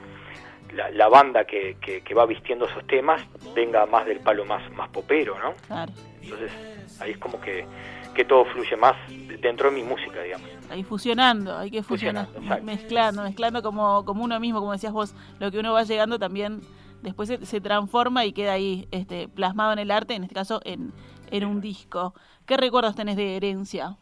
la, 0.74 1.08
banda 1.08 1.46
que, 1.46 1.76
va 2.16 2.26
vistiendo 2.26 2.66
esos 2.66 2.86
temas 2.88 3.22
venga 3.56 3.86
más 3.86 4.06
del 4.06 4.20
palo 4.20 4.46
más, 4.46 4.70
más 4.74 4.90
popero, 4.90 5.38
¿no? 5.40 5.54
Claro. 5.68 5.92
Entonces 6.22 6.52
ahí 7.00 7.12
es 7.12 7.18
como 7.18 7.40
que, 7.40 7.66
que 8.14 8.26
todo 8.26 8.46
fluye 8.46 8.76
más 8.76 8.96
dentro 9.42 9.70
de 9.70 9.76
mi 9.76 9.84
música, 9.84 10.22
digamos. 10.22 10.50
Ahí 10.70 10.84
fusionando, 10.84 11.58
hay 11.58 11.72
que 11.72 11.84
fusionar, 11.84 12.28
mezclando, 12.64 13.24
mezclando 13.24 13.62
como, 13.62 14.04
como 14.06 14.24
uno 14.24 14.40
mismo, 14.40 14.60
como 14.60 14.74
decías 14.74 14.94
vos, 14.94 15.16
lo 15.40 15.52
que 15.52 15.60
uno 15.60 15.74
va 15.74 15.84
llegando 15.84 16.20
también 16.20 16.62
después 17.02 17.30
se, 17.42 17.62
transforma 17.62 18.26
y 18.26 18.34
queda 18.34 18.54
ahí 18.54 18.88
este, 18.92 19.28
plasmado 19.28 19.74
en 19.74 19.80
el 19.80 19.92
arte, 19.92 20.16
en 20.16 20.24
este 20.24 20.36
caso 20.36 20.62
en, 20.66 20.94
en 21.32 21.46
un 21.46 21.62
disco. 21.62 22.14
¿Qué 22.46 22.58
recuerdos 22.58 22.96
tenés 22.96 23.16
de 23.16 23.38
herencia? 23.38 23.98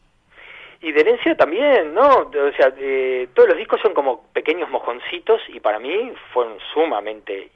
Y 0.80 0.92
de 0.92 1.00
herencia 1.00 1.36
también, 1.36 1.94
¿no? 1.94 2.28
O 2.28 2.52
sea, 2.56 2.72
eh, 2.78 3.28
todos 3.34 3.48
los 3.48 3.58
discos 3.58 3.80
son 3.80 3.94
como 3.94 4.26
pequeños 4.32 4.68
mojoncitos 4.70 5.40
y 5.48 5.60
para 5.60 5.78
mí 5.78 6.12
fueron 6.32 6.58
sumamente 6.72 7.50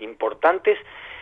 importantes. 0.00 0.78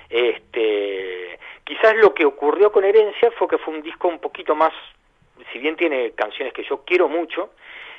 Este, 0.08 1.38
quizás 1.64 1.96
lo 1.96 2.14
que 2.14 2.24
ocurrió 2.24 2.70
con 2.70 2.84
Herencia 2.84 3.30
fue 3.32 3.48
que 3.48 3.58
fue 3.58 3.74
un 3.74 3.82
disco 3.82 4.08
un 4.08 4.20
poquito 4.20 4.54
más, 4.54 4.72
si 5.52 5.58
bien 5.58 5.76
tiene 5.76 6.12
canciones 6.12 6.52
que 6.54 6.64
yo 6.64 6.82
quiero 6.84 7.08
mucho, 7.08 7.50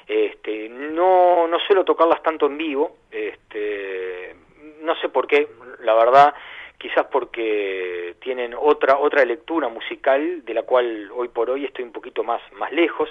este, 0.08 0.70
no, 0.70 1.48
no 1.48 1.60
suelo 1.60 1.84
tocarlas 1.84 2.22
tanto 2.22 2.46
en 2.46 2.58
vivo, 2.58 2.98
este, 3.12 4.36
no 4.82 4.96
sé 4.98 5.10
por 5.10 5.28
qué, 5.28 5.48
la 5.82 5.94
verdad, 5.96 6.34
quizás 6.78 7.06
porque 7.12 8.16
tienen 8.20 8.54
otra 8.58 8.98
otra 8.98 9.24
lectura 9.26 9.70
musical 9.70 10.44
de 10.44 10.54
la 10.54 10.64
cual 10.64 11.10
hoy 11.14 11.30
por 11.30 11.50
hoy 11.50 11.66
estoy 11.66 11.86
un 11.86 11.92
poquito 11.92 12.24
más 12.24 12.42
más 12.54 12.72
lejos. 12.72 13.10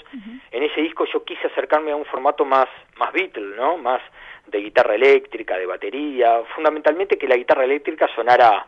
En 0.50 0.62
ese 0.62 0.80
disco 0.80 1.04
yo 1.12 1.24
quise 1.24 1.46
acercarme 1.46 1.92
a 1.92 1.96
un 1.96 2.04
formato 2.04 2.44
más 2.44 2.68
más 2.96 3.12
Beatle, 3.12 3.56
¿no? 3.56 3.76
Más 3.78 4.02
de 4.46 4.58
guitarra 4.58 4.94
eléctrica, 4.94 5.56
de 5.56 5.66
batería, 5.66 6.42
fundamentalmente 6.54 7.16
que 7.16 7.28
la 7.28 7.36
guitarra 7.36 7.64
eléctrica 7.64 8.08
sonara 8.14 8.66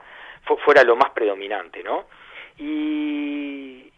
fuera 0.65 0.85
lo 0.85 0.97
más 0.97 1.11
predominante, 1.11 1.83
¿no? 1.83 2.05
Y, 2.59 3.93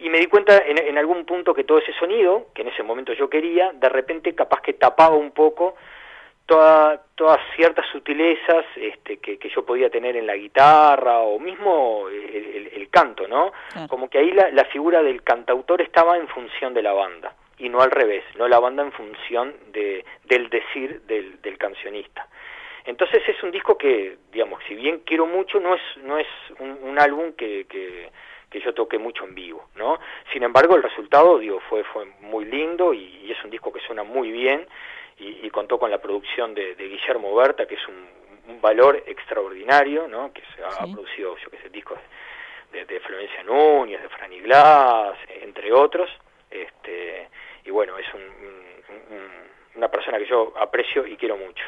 y, 0.00 0.08
me 0.08 0.18
di 0.18 0.26
cuenta 0.26 0.58
en, 0.58 0.78
en 0.78 0.98
algún 0.98 1.24
punto 1.24 1.54
que 1.54 1.64
todo 1.64 1.78
ese 1.78 1.92
sonido, 1.92 2.48
que 2.54 2.62
en 2.62 2.68
ese 2.68 2.82
momento 2.82 3.12
yo 3.12 3.30
quería, 3.30 3.70
de 3.74 3.88
repente 3.88 4.34
capaz 4.34 4.60
que 4.62 4.72
tapaba 4.72 5.14
un 5.14 5.30
poco 5.30 5.76
todas 6.50 7.40
ciertas 7.54 7.86
sutilezas 7.92 8.64
este, 8.74 9.18
que, 9.18 9.38
yo 9.54 9.64
podía 9.64 9.88
tener 9.88 10.16
en 10.16 10.26
la 10.26 10.34
guitarra 10.34 11.20
o 11.20 11.38
mismo 11.38 12.08
el, 12.08 12.88
canto, 12.90 13.28
¿no? 13.28 13.52
Como 13.88 14.10
que 14.10 14.18
ahí 14.18 14.32
la, 14.32 14.64
figura 14.64 15.00
del 15.00 15.22
cantautor 15.22 15.80
estaba 15.80 16.16
en 16.16 16.26
función 16.26 16.74
de 16.74 16.82
la 16.82 16.92
banda 16.92 17.36
y 17.58 17.68
no 17.68 17.82
al 17.82 17.92
revés, 17.92 18.24
no 18.36 18.48
la 18.48 18.58
banda 18.58 18.82
en 18.82 18.90
función 18.90 19.54
de, 19.72 20.04
del 20.24 20.48
decir 20.48 21.02
del, 21.02 21.56
cancionista. 21.56 22.26
Entonces 22.84 23.22
es 23.28 23.40
un 23.44 23.52
disco 23.52 23.78
que, 23.78 24.16
digamos, 24.32 24.60
si 24.66 24.74
bien 24.74 25.02
quiero 25.06 25.26
mucho, 25.26 25.60
no 25.60 25.76
es, 25.76 25.82
no 26.02 26.18
es 26.18 26.26
un, 26.58 26.98
álbum 26.98 27.32
que, 27.34 27.66
que, 27.68 28.60
yo 28.60 28.74
toque 28.74 28.98
mucho 28.98 29.24
en 29.24 29.36
vivo, 29.36 29.68
¿no? 29.76 30.00
Sin 30.32 30.42
embargo, 30.42 30.74
el 30.74 30.82
resultado, 30.82 31.38
digo, 31.38 31.60
fue, 31.68 31.84
fue 31.84 32.06
muy 32.22 32.44
lindo 32.44 32.92
y, 32.92 33.20
y 33.24 33.30
es 33.30 33.44
un 33.44 33.50
disco 33.50 33.72
que 33.72 33.80
suena 33.80 34.02
muy 34.02 34.32
bien 34.32 34.66
y, 35.20 35.50
contó 35.50 35.78
con 35.78 35.90
la 35.90 36.00
producción 36.00 36.54
de, 36.54 36.74
Guillermo 36.74 37.34
Berta, 37.34 37.66
que 37.66 37.74
es 37.74 37.88
un, 37.88 38.20
valor 38.60 39.04
extraordinario, 39.06 40.08
¿no? 40.08 40.32
que 40.32 40.42
se 40.54 40.62
ha 40.64 40.80
producido, 40.80 41.36
yo 41.38 41.50
que 41.50 41.58
sé, 41.58 41.68
discos 41.68 41.98
de, 42.72 43.00
Florencia 43.00 43.44
Núñez, 43.44 44.02
de 44.02 44.08
Franny 44.08 44.40
Glass, 44.40 45.16
entre 45.28 45.72
otros, 45.72 46.10
este, 46.50 47.28
y 47.64 47.70
bueno, 47.70 47.96
es 47.96 48.06
una 49.76 49.88
persona 49.88 50.18
que 50.18 50.26
yo 50.26 50.52
aprecio 50.58 51.06
y 51.06 51.16
quiero 51.16 51.36
mucho. 51.36 51.64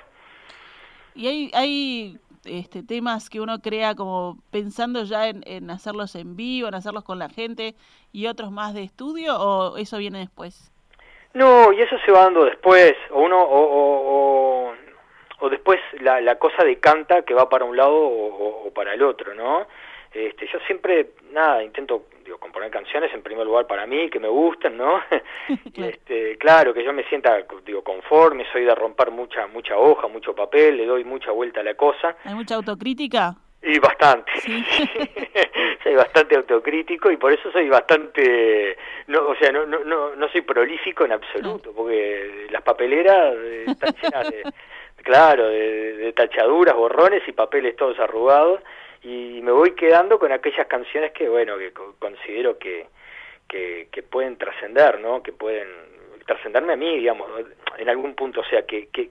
Y 1.14 1.28
hay, 1.28 1.50
hay 1.54 2.18
este, 2.44 2.82
temas 2.82 3.30
que 3.30 3.40
uno 3.40 3.60
crea 3.60 3.94
como 3.94 4.38
pensando 4.50 5.04
ya 5.04 5.28
en, 5.28 5.42
en, 5.46 5.70
hacerlos 5.70 6.14
en 6.16 6.36
vivo, 6.36 6.68
en 6.68 6.74
hacerlos 6.74 7.04
con 7.04 7.18
la 7.18 7.28
gente 7.28 7.76
y 8.10 8.26
otros 8.26 8.50
más 8.50 8.74
de 8.74 8.82
estudio 8.82 9.38
o 9.38 9.76
eso 9.76 9.98
viene 9.98 10.18
después? 10.18 10.71
No, 11.34 11.72
y 11.72 11.80
eso 11.80 11.96
se 12.04 12.12
va 12.12 12.24
dando 12.24 12.44
después, 12.44 12.94
o 13.10 13.20
uno, 13.20 13.40
o, 13.42 14.74
o, 15.40 15.48
después 15.48 15.80
la, 16.00 16.20
la, 16.20 16.38
cosa 16.38 16.62
decanta 16.64 17.22
que 17.22 17.34
va 17.34 17.48
para 17.48 17.64
un 17.64 17.76
lado 17.76 17.94
o, 17.94 18.70
para 18.74 18.94
el 18.94 19.02
otro, 19.02 19.34
¿no? 19.34 19.66
Este, 20.12 20.46
yo 20.46 20.58
siempre, 20.66 21.12
nada, 21.30 21.62
intento 21.64 22.04
digo, 22.22 22.38
componer 22.38 22.70
canciones 22.70 23.12
en 23.14 23.22
primer 23.22 23.46
lugar 23.46 23.66
para 23.66 23.86
mí, 23.86 24.10
que 24.10 24.20
me 24.20 24.28
gusten, 24.28 24.76
¿no? 24.76 25.00
este, 25.74 26.36
claro, 26.36 26.74
que 26.74 26.84
yo 26.84 26.92
me 26.92 27.04
sienta, 27.04 27.38
digo, 27.64 27.82
conforme, 27.82 28.44
soy 28.52 28.64
de 28.64 28.74
romper 28.74 29.10
mucha, 29.10 29.46
mucha 29.46 29.76
hoja, 29.76 30.08
mucho 30.08 30.34
papel, 30.34 30.76
le 30.76 30.86
doy 30.86 31.04
mucha 31.04 31.30
vuelta 31.30 31.60
a 31.60 31.64
la 31.64 31.74
cosa. 31.74 32.16
¿Hay 32.24 32.34
mucha 32.34 32.56
autocrítica? 32.56 33.36
Y 33.62 33.78
bastante. 33.78 34.32
soy 35.82 35.94
bastante 35.94 36.36
autocrítico 36.36 37.10
y 37.10 37.16
por 37.16 37.32
eso 37.32 37.50
soy 37.52 37.68
bastante, 37.68 38.76
no, 39.06 39.28
o 39.28 39.36
sea, 39.36 39.52
no, 39.52 39.64
no, 39.66 39.84
no, 39.84 40.16
no 40.16 40.28
soy 40.30 40.40
prolífico 40.42 41.04
en 41.04 41.12
absoluto, 41.12 41.72
porque 41.72 42.48
las 42.50 42.62
papeleras 42.62 43.34
están 43.66 43.94
llenas 44.02 44.30
de, 44.30 44.42
claro, 45.02 45.48
de, 45.48 46.12
tachaduras, 46.12 46.74
borrones 46.74 47.22
y 47.26 47.32
papeles 47.32 47.76
todos 47.76 47.98
arrugados 47.98 48.60
y 49.02 49.40
me 49.42 49.52
voy 49.52 49.72
quedando 49.72 50.18
con 50.18 50.32
aquellas 50.32 50.66
canciones 50.66 51.12
que, 51.12 51.28
bueno, 51.28 51.56
que 51.56 51.72
considero 51.98 52.58
que, 52.58 52.86
que, 53.48 53.88
que 53.90 54.02
pueden 54.02 54.36
trascender, 54.38 55.00
¿no? 55.00 55.22
Que 55.22 55.32
pueden 55.32 55.68
trascenderme 56.26 56.74
a 56.74 56.76
mí, 56.76 56.98
digamos, 56.98 57.28
en 57.78 57.88
algún 57.88 58.14
punto, 58.14 58.40
o 58.40 58.44
sea, 58.44 58.62
que, 58.62 58.88
que, 58.88 59.10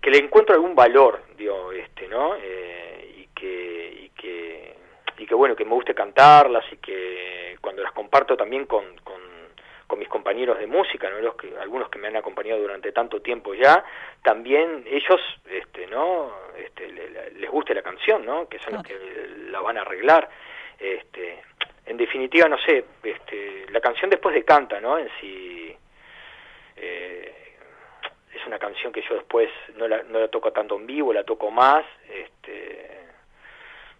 que 0.00 0.10
le 0.10 0.18
encuentro 0.18 0.54
algún 0.54 0.74
valor, 0.74 1.22
digo, 1.36 1.72
este, 1.72 2.08
¿no? 2.08 2.34
Eh, 2.36 2.91
y 3.46 4.08
que 4.10 4.76
y 5.18 5.26
que 5.26 5.34
bueno 5.34 5.54
que 5.54 5.64
me 5.64 5.74
guste 5.74 5.94
cantarlas 5.94 6.64
y 6.72 6.76
que 6.76 7.56
cuando 7.60 7.82
las 7.82 7.92
comparto 7.92 8.36
también 8.36 8.66
con, 8.66 8.84
con, 9.04 9.22
mis 9.98 10.08
compañeros 10.08 10.58
de 10.58 10.66
música 10.66 11.10
¿no? 11.10 11.20
Los 11.20 11.34
que, 11.34 11.52
algunos 11.60 11.90
que 11.90 11.98
me 11.98 12.08
han 12.08 12.16
acompañado 12.16 12.62
durante 12.62 12.92
tanto 12.92 13.20
tiempo 13.20 13.52
ya 13.54 13.84
también 14.22 14.84
ellos 14.86 15.20
este 15.50 15.86
no 15.86 16.32
este, 16.56 16.88
les 16.88 17.50
guste 17.50 17.74
la 17.74 17.82
canción 17.82 18.24
no 18.24 18.48
que 18.48 18.58
son 18.58 18.72
los 18.72 18.82
que 18.82 18.96
la 19.50 19.60
van 19.60 19.76
a 19.76 19.82
arreglar. 19.82 20.30
Este 20.78 21.42
en 21.84 21.98
definitiva 21.98 22.48
no 22.48 22.56
sé 22.58 22.86
este 23.02 23.66
la 23.70 23.82
canción 23.82 24.08
después 24.08 24.34
de 24.34 24.44
canta 24.44 24.80
no 24.80 24.98
en 24.98 25.10
sí 25.20 25.76
eh, 26.76 27.34
es 28.34 28.46
una 28.46 28.58
canción 28.58 28.92
que 28.92 29.02
yo 29.02 29.14
después 29.14 29.50
no 29.76 29.86
la, 29.86 30.02
no 30.04 30.20
la 30.20 30.28
toco 30.28 30.52
tanto 30.52 30.76
en 30.76 30.86
vivo 30.86 31.12
la 31.12 31.22
toco 31.22 31.50
más 31.50 31.84
este 32.08 33.01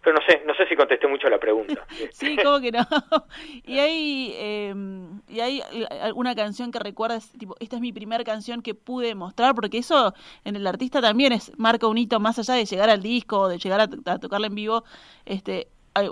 pero 0.03 0.17
no 0.17 0.25
sé, 0.27 0.43
no 0.45 0.53
sé 0.53 0.67
si 0.67 0.75
contesté 0.75 1.07
mucho 1.07 1.29
la 1.29 1.39
pregunta. 1.39 1.85
sí, 2.11 2.35
como 2.43 2.59
que 2.59 2.71
no. 2.71 2.85
y 3.65 3.79
hay, 3.79 4.35
em, 4.37 5.21
y 5.29 5.39
hay 5.39 5.61
alguna 6.01 6.35
canción 6.35 6.71
que 6.71 6.79
recuerdas, 6.79 7.31
tipo, 7.39 7.55
esta 7.59 7.77
es 7.77 7.81
mi 7.81 7.93
primera 7.93 8.23
canción 8.23 8.61
que 8.61 8.75
pude 8.75 9.15
mostrar, 9.15 9.55
porque 9.55 9.77
eso 9.77 10.13
en 10.43 10.55
el 10.55 10.67
artista 10.67 11.01
también 11.01 11.31
es 11.31 11.57
marca 11.57 11.87
un 11.87 11.97
hito 11.97 12.19
más 12.19 12.37
allá 12.37 12.55
de 12.55 12.65
llegar 12.65 12.89
al 12.89 13.01
disco, 13.01 13.47
de 13.47 13.57
llegar 13.57 13.79
a, 13.79 14.11
a 14.11 14.19
tocarla 14.19 14.47
en 14.47 14.55
vivo. 14.55 14.83
Este, 15.25 15.67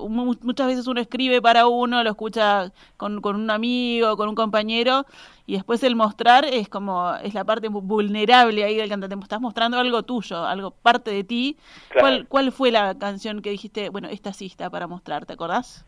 muchas 0.10 0.68
veces 0.68 0.88
uno 0.88 1.02
escribe 1.02 1.42
para 1.42 1.68
uno, 1.68 2.04
lo 2.04 2.10
escucha 2.10 2.72
con, 2.98 3.22
con, 3.22 3.36
un 3.36 3.50
amigo, 3.50 4.16
con 4.18 4.30
un 4.30 4.36
compañero, 4.36 5.06
y 5.46 5.54
después 5.54 5.84
el 5.84 5.96
mostrar 5.96 6.46
es 6.46 6.70
como, 6.70 7.14
es 7.24 7.34
la 7.34 7.44
parte 7.44 7.68
vulnerable 7.70 8.64
ahí 8.64 8.78
del 8.78 8.90
cantante, 8.90 9.16
estás 9.22 9.42
mostrando 9.42 9.80
algo 9.80 10.04
tuyo, 10.04 10.46
algo 10.46 10.72
parte 10.72 11.12
de 11.12 11.24
ti. 11.24 11.58
¿Cuál, 12.00 12.28
¿Cuál 12.28 12.52
fue 12.52 12.72
la 12.72 12.98
canción 12.98 13.42
que 13.42 13.50
dijiste, 13.50 13.90
bueno, 13.90 14.08
esta 14.10 14.34
sí 14.34 14.46
está 14.46 14.70
para 14.70 14.88
mostrar, 14.88 15.26
¿te 15.26 15.34
acordás? 15.34 15.86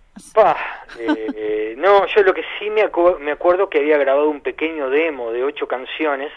Eh, 0.99 1.75
no, 1.77 2.05
yo 2.07 2.23
lo 2.23 2.33
que 2.33 2.43
sí 2.59 2.69
me, 2.69 2.89
me 3.19 3.31
acuerdo 3.31 3.69
que 3.69 3.79
había 3.79 3.97
grabado 3.97 4.29
un 4.29 4.41
pequeño 4.41 4.89
demo 4.89 5.31
de 5.31 5.43
ocho 5.43 5.67
canciones, 5.67 6.31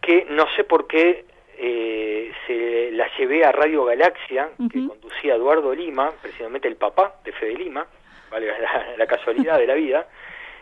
que 0.00 0.26
no 0.30 0.46
sé 0.56 0.64
por 0.64 0.86
qué 0.86 1.26
eh, 1.60 2.32
se 2.46 2.90
la 2.92 3.08
llevé 3.16 3.44
a 3.44 3.50
Radio 3.50 3.84
Galaxia, 3.84 4.50
que 4.70 4.86
conducía 4.86 5.34
Eduardo 5.34 5.74
Lima, 5.74 6.12
precisamente 6.22 6.68
el 6.68 6.76
papá 6.76 7.16
de 7.24 7.32
Fede 7.32 7.54
Lima, 7.54 7.84
vale 8.30 8.48
la, 8.96 9.06
casualidad 9.06 9.58
de 9.58 9.66
la 9.66 9.74
vida. 9.74 10.06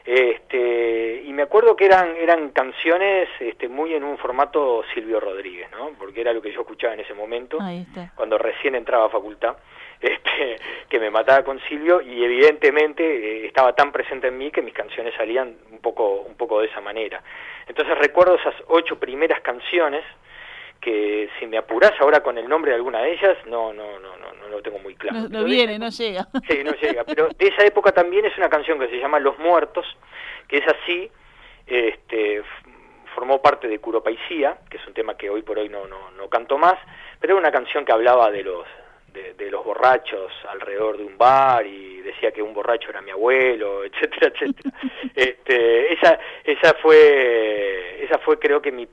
Este, 0.05 1.23
y 1.25 1.33
me 1.33 1.43
acuerdo 1.43 1.75
que 1.75 1.85
eran 1.85 2.17
eran 2.17 2.50
canciones 2.50 3.29
este, 3.41 3.69
muy 3.69 3.93
en 3.93 4.05
un 4.05 4.17
formato 4.19 4.85
Silvio 4.95 5.19
Rodríguez, 5.19 5.69
¿no? 5.73 5.91
Porque 5.99 6.21
era 6.21 6.33
lo 6.33 6.41
que 6.41 6.53
yo 6.53 6.61
escuchaba 6.61 6.95
en 6.95 7.00
ese 7.00 7.12
momento, 7.12 7.59
cuando 8.15 8.38
recién 8.38 8.76
entraba 8.76 9.07
a 9.07 9.11
facultad, 9.11 9.57
este, 10.00 10.57
que 10.88 11.00
me 11.00 11.11
mataba 11.11 11.43
con 11.43 11.61
Silvio 11.69 12.00
y 12.00 12.25
evidentemente 12.25 13.03
eh, 13.03 13.47
estaba 13.47 13.75
tan 13.75 13.93
presente 13.93 14.29
en 14.29 14.38
mí 14.38 14.50
que 14.50 14.62
mis 14.62 14.75
canciones 14.75 15.12
salían 15.15 15.57
un 15.71 15.79
poco 15.79 16.21
un 16.21 16.37
poco 16.37 16.61
de 16.61 16.69
esa 16.69 16.81
manera. 16.81 17.23
Entonces 17.67 17.99
recuerdo 17.99 18.37
esas 18.37 18.55
ocho 18.69 18.99
primeras 18.99 19.41
canciones 19.41 20.05
que 20.87 21.28
si 21.40 21.49
me 21.49 21.59
apurás 21.59 21.95
ahora 21.99 22.23
con 22.23 22.38
el 22.38 22.49
nombre 22.49 22.71
de 22.71 22.76
alguna 22.76 23.00
de 23.00 23.14
ellas, 23.14 23.37
no, 23.47 23.73
no, 23.73 23.99
no, 23.99 24.16
no, 24.19 24.33
no 24.35 24.49
lo 24.49 24.62
tengo 24.62 24.78
muy 24.78 24.95
claro. 24.95 25.28
No, 25.28 25.43
viene, 25.43 25.81
no 25.81 25.88
llega. 25.88 26.28
Sí, 26.49 26.62
no 26.62 26.71
llega. 26.75 27.02
Pero 27.02 27.28
de 27.37 27.49
esa 27.49 27.64
época 27.64 27.90
también 27.90 28.25
es 28.25 28.38
una 28.38 28.49
canción 28.49 28.78
que 28.78 28.87
se 28.87 29.00
llama 29.00 29.19
Los 29.19 29.37
Muertos, 29.40 29.85
que 30.47 30.59
es 30.59 30.64
así, 30.69 31.11
este, 31.66 32.40
formó 33.16 33.43
parte 33.43 33.66
de 33.66 33.81
Curopaisía, 33.81 34.59
que 34.71 34.76
es 34.76 34.87
un 34.87 34.95
tema 34.95 35.16
que 35.16 35.28
hoy 35.28 35.43
por 35.43 35.59
hoy 35.59 35.69
no, 35.69 35.88
no, 35.88 36.12
no 36.12 36.28
canto 36.28 36.57
más, 36.57 36.76
pero 37.19 37.33
era 37.33 37.40
una 37.40 37.50
canción 37.50 37.85
que 37.85 37.90
hablaba 37.90 38.31
de 38.31 38.45
los 38.45 38.64
de, 39.37 39.50
los 39.50 39.64
borrachos 39.64 40.31
alrededor 40.49 40.99
de 40.99 41.05
un 41.05 41.19
bar 41.19 41.66
y 41.66 42.02
decía 42.02 42.31
que 42.31 42.43
un 42.43 42.52
borracho 42.52 42.90
era 42.90 43.00
mi 43.00 43.11
abuelo, 43.11 43.83
etcétera, 43.87 44.31
etcétera. 44.33 44.76
este, 45.16 45.95
esa, 45.95 46.21
esa 46.45 46.75
fue, 46.75 48.05
esa 48.05 48.19
fue 48.19 48.38
creo 48.38 48.61
que 48.62 48.71
mi, 48.71 48.87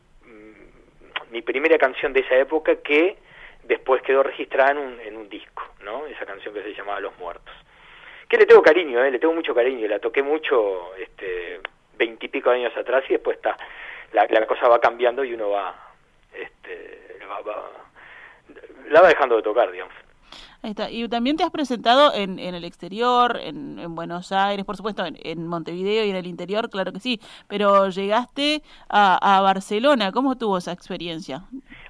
mi 1.34 1.42
primera 1.42 1.80
canción 1.80 2.14
de 2.14 2.20
esa 2.20 2.36
época 2.36 2.76
que 2.76 3.18
después 3.64 4.04
quedó 4.04 4.22
registrada 4.22 4.72
en 4.74 4.78
un, 4.78 5.00
en 5.00 5.18
un 5.18 5.30
disco, 5.30 5.64
¿no? 5.82 6.06
Esa 6.06 6.28
canción 6.28 6.54
que 6.54 6.62
se 6.62 6.76
llamaba 6.76 7.00
Los 7.00 7.18
Muertos. 7.18 7.56
Que 8.30 8.38
le 8.38 8.46
tengo 8.46 8.62
cariño, 8.62 9.04
¿eh? 9.04 9.10
le 9.10 9.18
tengo 9.18 9.34
mucho 9.34 9.56
cariño, 9.56 9.88
la 9.88 9.98
toqué 9.98 10.22
mucho, 10.22 10.96
este, 10.96 11.60
veintipico 11.98 12.52
años 12.52 12.72
atrás 12.78 13.04
y 13.10 13.14
después 13.14 13.38
está, 13.38 13.58
la, 14.12 14.28
la 14.30 14.46
cosa 14.46 14.68
va 14.68 14.80
cambiando 14.80 15.24
y 15.24 15.34
uno 15.34 15.50
va, 15.50 15.76
este, 16.36 17.18
va, 17.28 17.42
va, 17.42 17.72
la 18.90 19.02
va 19.02 19.08
dejando 19.08 19.36
de 19.38 19.42
tocar, 19.42 19.72
digamos. 19.72 19.96
Ahí 20.64 20.72
está. 20.72 20.90
Y 20.90 21.08
también 21.10 21.36
te 21.36 21.44
has 21.44 21.52
presentado 21.52 22.14
en, 22.14 22.40
en 22.40 22.56
el 22.56 22.64
exterior, 22.64 23.38
en, 23.42 23.80
en, 23.80 23.96
Buenos 23.96 24.32
Aires, 24.32 24.66
por 24.66 24.78
supuesto, 24.78 25.04
en, 25.06 25.48
Montevideo 25.48 26.06
y 26.06 26.10
en 26.10 26.16
el 26.16 26.26
interior, 26.26 26.70
claro 26.70 26.94
que 26.94 27.00
sí, 27.00 27.20
pero 27.50 27.90
llegaste 27.90 28.62
a, 28.90 29.38
a, 29.38 29.42
Barcelona. 29.42 30.12
¿Cómo 30.12 30.38
tuvo 30.38 30.58
esa 30.58 30.72
experiencia? 30.72 31.42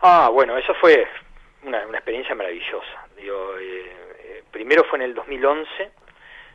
Ah, 0.02 0.30
bueno, 0.34 0.58
eso 0.58 0.74
fue 0.82 1.08
una, 1.64 1.86
una 1.88 1.98
experiencia 1.98 2.34
maravillosa. 2.34 3.08
Digo, 3.16 3.58
eh, 3.60 3.92
eh, 4.24 4.44
primero 4.52 4.84
fue 4.86 4.98
en 5.00 5.06
el 5.06 5.14
2011, 5.14 5.92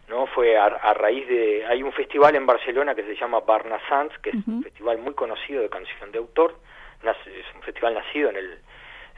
¿no? 0.08 0.26
Fue 0.26 0.56
a, 0.56 0.66
a, 0.66 0.94
raíz 0.94 1.26
de... 1.28 1.64
Hay 1.66 1.82
un 1.82 1.92
festival 1.92 2.34
en 2.34 2.46
Barcelona 2.46 2.94
que 2.94 3.04
se 3.04 3.14
llama 3.14 3.40
Barnasans, 3.40 4.18
que 4.18 4.30
es 4.30 4.46
un 4.46 4.62
festival 4.62 4.98
muy 4.98 5.14
conocido 5.14 5.62
de 5.62 5.68
canción 5.68 6.10
de 6.10 6.18
autor. 6.18 6.58
Es 7.02 7.54
un 7.54 7.62
festival 7.62 7.94
nacido 7.94 8.30
en 8.30 8.36
el, 8.36 8.58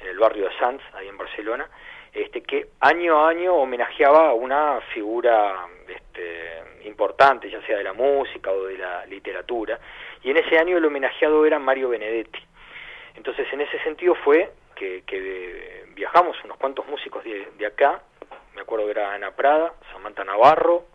en 0.03 0.09
el 0.09 0.19
barrio 0.19 0.49
de 0.49 0.59
Sants, 0.59 0.85
ahí 0.95 1.09
en 1.09 1.17
Barcelona 1.17 1.67
este, 2.13 2.43
que 2.43 2.69
año 2.81 3.19
a 3.19 3.31
año 3.31 3.55
homenajeaba 3.55 4.31
a 4.31 4.35
una 4.35 4.81
figura 4.93 5.67
este, 5.89 6.63
importante, 6.85 7.51
ya 7.51 7.61
sea 7.63 7.79
de 7.79 7.85
la 7.85 7.93
música 7.93 8.51
o 8.51 8.65
de 8.65 8.79
la 8.79 9.07
literatura, 9.07 9.79
y 10.23 10.31
en 10.31 10.37
ese 10.37 10.59
año 10.59 10.77
el 10.77 10.85
homenajeado 10.85 11.45
era 11.47 11.59
Mario 11.59 11.91
Benedetti. 11.91 12.41
Entonces, 13.17 13.47
en 13.53 13.61
ese 13.61 13.79
sentido 13.83 14.15
fue 14.15 14.51
que, 14.75 15.03
que 15.07 15.85
viajamos 15.95 16.37
unos 16.45 16.57
cuantos 16.57 16.87
músicos 16.87 17.23
de, 17.25 17.49
de, 17.59 17.67
acá, 17.67 18.03
me 18.55 18.63
acuerdo 18.63 18.87
que 18.87 18.93
era 18.93 19.13
Ana 19.13 19.33
Prada, 19.33 19.75
Samantha 19.93 20.25
Navarro, 20.25 20.87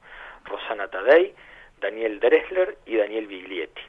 Rosana 0.45 0.87
Tadei, 0.87 1.33
Daniel 1.79 2.19
Dressler 2.19 2.77
y 2.85 2.97
Daniel 2.97 3.27
Biglietti. 3.27 3.81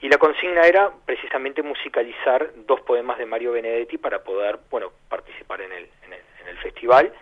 Y 0.00 0.08
la 0.08 0.18
consigna 0.18 0.62
era 0.62 0.92
precisamente 1.06 1.62
musicalizar 1.62 2.50
dos 2.66 2.80
poemas 2.82 3.18
de 3.18 3.26
Mario 3.26 3.52
Benedetti 3.52 3.96
para 3.98 4.22
poder, 4.22 4.58
bueno, 4.70 4.92
participar 5.08 5.62
en 5.62 5.72
el, 5.72 5.88
en 6.04 6.12
el, 6.12 6.20
en 6.44 6.50
el 6.50 6.58
festival 6.58 7.12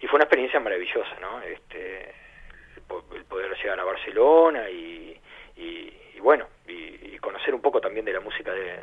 y 0.00 0.06
fue 0.06 0.16
una 0.16 0.24
experiencia 0.24 0.60
maravillosa, 0.60 1.16
¿no? 1.20 1.40
Este, 1.42 2.14
el, 2.76 3.24
poder 3.24 3.56
llegar 3.56 3.80
a 3.80 3.84
Barcelona 3.84 4.68
y, 4.70 5.18
y, 5.56 6.20
bueno, 6.20 6.46
y, 6.68 7.18
conocer 7.18 7.54
un 7.54 7.60
poco 7.60 7.80
también 7.80 8.04
de 8.04 8.12
la 8.12 8.20
música 8.20 8.52
de, 8.52 8.78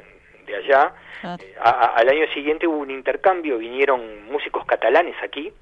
de 0.45 0.55
allá. 0.55 0.93
Eh, 1.39 1.55
al 1.59 2.09
año 2.09 2.27
siguiente 2.33 2.67
hubo 2.67 2.79
un 2.79 2.91
intercambio, 2.91 3.57
vinieron 3.57 4.25
músicos 4.25 4.65
catalanes 4.65 5.15
aquí 5.23 5.53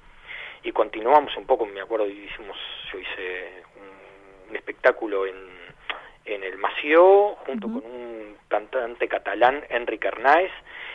y 0.64 0.72
continuamos 0.72 1.36
un 1.36 1.46
poco, 1.46 1.64
me 1.64 1.80
acuerdo, 1.80 2.08
hicimos, 2.08 2.56
yo 2.92 2.98
hice 2.98 3.62
un, 3.76 4.50
un 4.50 4.56
espectáculo 4.56 5.26
en, 5.26 5.36
en 6.24 6.42
el 6.42 6.58
Mació 6.58 7.36
junto 7.46 7.68
con 7.68 7.84
un 7.84 8.36
cantante 8.48 9.06
catalán, 9.08 9.64
Enrique 9.68 10.08
Arnaez, 10.08 10.50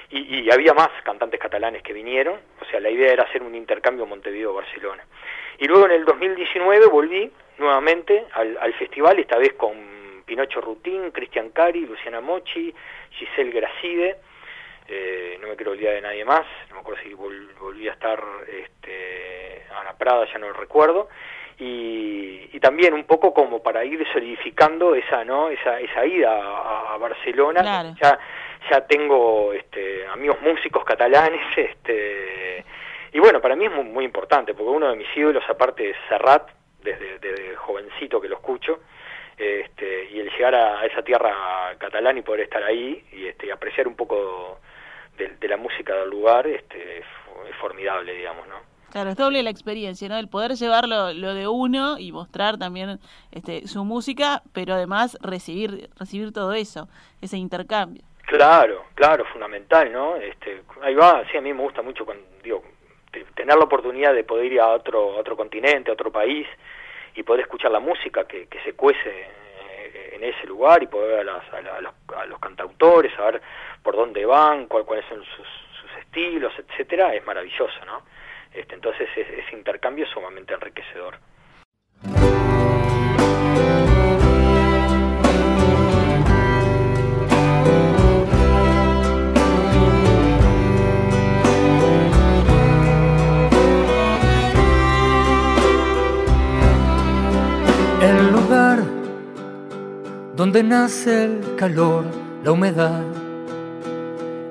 y, 0.09 0.49
había 0.49 0.73
más 0.73 0.89
cantantes 1.03 1.39
catalanes 1.39 1.83
que 1.83 1.93
vinieron, 1.93 2.39
o 2.61 2.65
sea, 2.65 2.79
la 2.79 2.89
idea 2.89 3.11
era 3.11 3.23
hacer 3.23 3.43
un 3.43 3.55
intercambio 3.55 4.05
Montevideo-Barcelona. 4.05 5.03
Y 5.59 5.67
luego 5.67 5.85
en 5.85 5.91
el 5.91 6.05
2019 6.05 6.85
volví 6.87 7.31
nuevamente 7.57 8.25
al, 8.33 8.57
al 8.61 8.73
festival, 8.75 9.19
esta 9.19 9.37
vez 9.37 9.53
con 9.53 10.23
Pinocho 10.25 10.61
Rutín, 10.61 11.11
Cristian 11.11 11.49
Cari, 11.49 11.85
Luciana 11.85 12.21
Mochi, 12.21 12.73
Giselle 13.11 13.51
Gracide, 13.51 14.17
eh, 14.87 15.37
no 15.41 15.49
me 15.49 15.55
quiero 15.55 15.71
olvidar 15.71 15.95
de 15.95 16.01
nadie 16.01 16.23
más, 16.23 16.45
no 16.69 16.75
me 16.75 16.81
acuerdo 16.81 17.01
si 17.03 17.13
volví 17.13 17.89
a 17.89 17.93
estar 17.93 18.23
este, 18.47 19.63
Ana 19.77 19.97
Prada, 19.97 20.25
ya 20.31 20.37
no 20.37 20.47
lo 20.47 20.53
recuerdo, 20.53 21.09
y, 21.59 22.49
y, 22.53 22.59
también 22.59 22.93
un 22.93 23.03
poco 23.05 23.33
como 23.33 23.61
para 23.61 23.83
ir 23.83 24.05
solidificando 24.13 24.93
esa 24.93 25.25
no 25.25 25.49
esa 25.49 25.79
esa 25.79 26.05
ida 26.05 26.31
a, 26.31 26.93
a 26.93 26.97
Barcelona 26.97 27.61
claro. 27.61 27.95
ya 27.99 28.19
ya 28.69 28.85
tengo 28.85 29.53
este, 29.53 30.05
amigos 30.07 30.41
músicos 30.41 30.83
catalanes, 30.83 31.41
este, 31.57 32.63
y 33.13 33.19
bueno, 33.19 33.41
para 33.41 33.55
mí 33.55 33.65
es 33.65 33.71
muy, 33.71 33.85
muy, 33.85 34.05
importante, 34.05 34.53
porque 34.53 34.69
uno 34.69 34.89
de 34.89 34.95
mis 34.95 35.07
ídolos, 35.15 35.43
aparte 35.49 35.89
es 35.89 35.97
Serrat, 36.09 36.49
desde, 36.81 37.19
desde 37.19 37.55
jovencito 37.55 38.21
que 38.21 38.29
lo 38.29 38.35
escucho, 38.35 38.79
este, 39.37 40.09
y 40.11 40.19
el 40.19 40.29
llegar 40.31 40.55
a, 40.55 40.85
esa 40.85 41.01
tierra 41.03 41.75
catalana 41.77 42.19
y 42.19 42.23
poder 42.23 42.41
estar 42.41 42.63
ahí 42.63 43.03
y 43.11 43.27
este, 43.27 43.51
apreciar 43.51 43.87
un 43.87 43.95
poco 43.95 44.59
de, 45.17 45.29
de 45.29 45.47
la 45.47 45.57
música 45.57 45.95
del 45.95 46.09
lugar, 46.09 46.47
este, 46.47 46.99
es 46.99 47.05
formidable, 47.59 48.13
digamos, 48.13 48.47
¿no? 48.47 48.77
Claro, 48.91 49.09
es 49.09 49.17
doble 49.17 49.43
la 49.43 49.49
experiencia, 49.49 50.07
¿no? 50.07 50.17
El 50.17 50.29
poder 50.29 50.53
llevar 50.53 50.87
lo, 50.87 51.13
lo, 51.13 51.33
de 51.33 51.47
uno 51.47 51.99
y 51.99 52.11
mostrar 52.11 52.57
también 52.57 52.99
este, 53.31 53.67
su 53.67 53.83
música, 53.83 54.43
pero 54.53 54.73
además 54.73 55.17
recibir, 55.21 55.89
recibir 55.99 56.31
todo 56.31 56.53
eso, 56.53 56.87
ese 57.21 57.37
intercambio. 57.37 58.03
Claro, 58.27 58.87
claro, 58.93 59.23
fundamental, 59.31 59.89
¿no? 59.89 60.17
Este, 60.17 60.63
ahí 60.81 60.93
va, 60.93 61.23
sí, 61.31 61.37
a 61.37 61.41
mí 61.41 61.53
me 61.53 61.61
gusta 61.61 61.81
mucho 61.81 62.05
digo, 62.43 62.61
tener 63.35 63.55
la 63.55 63.63
oportunidad 63.63 64.13
de 64.13 64.25
poder 64.25 64.51
ir 64.51 64.59
a 64.59 64.67
otro, 64.67 65.15
a 65.15 65.19
otro 65.19 65.37
continente, 65.37 65.89
a 65.89 65.93
otro 65.93 66.11
país 66.11 66.45
y 67.15 67.23
poder 67.23 67.43
escuchar 67.43 67.71
la 67.71 67.79
música 67.79 68.27
que, 68.27 68.47
que 68.47 68.59
se 68.63 68.73
cuece 68.73 68.99
eh, 69.09 70.09
en 70.11 70.25
ese 70.25 70.45
lugar 70.45 70.83
y 70.83 70.87
poder 70.87 71.09
ver 71.11 71.19
a, 71.21 71.23
las, 71.37 71.53
a, 71.53 71.61
la, 71.61 71.77
a, 71.77 71.81
los, 71.81 71.93
a 72.17 72.25
los 72.25 72.37
cantautores, 72.39 73.13
saber 73.15 73.41
por 73.81 73.95
dónde 73.95 74.25
van, 74.25 74.65
cuál, 74.67 74.83
cuáles 74.83 75.05
son 75.05 75.23
sus, 75.23 75.47
sus 75.79 75.97
estilos, 76.01 76.51
etcétera, 76.59 77.15
es 77.15 77.25
maravilloso, 77.25 77.85
¿no? 77.85 78.01
Este, 78.53 78.75
entonces 78.75 79.07
ese 79.15 79.55
intercambio 79.55 80.03
es 80.03 80.11
sumamente 80.11 80.53
enriquecedor. 80.53 81.17
Donde 100.37 100.61
nace 100.61 101.25
el 101.25 101.55
calor, 101.55 102.05
la 102.43 102.51
humedad, 102.51 103.01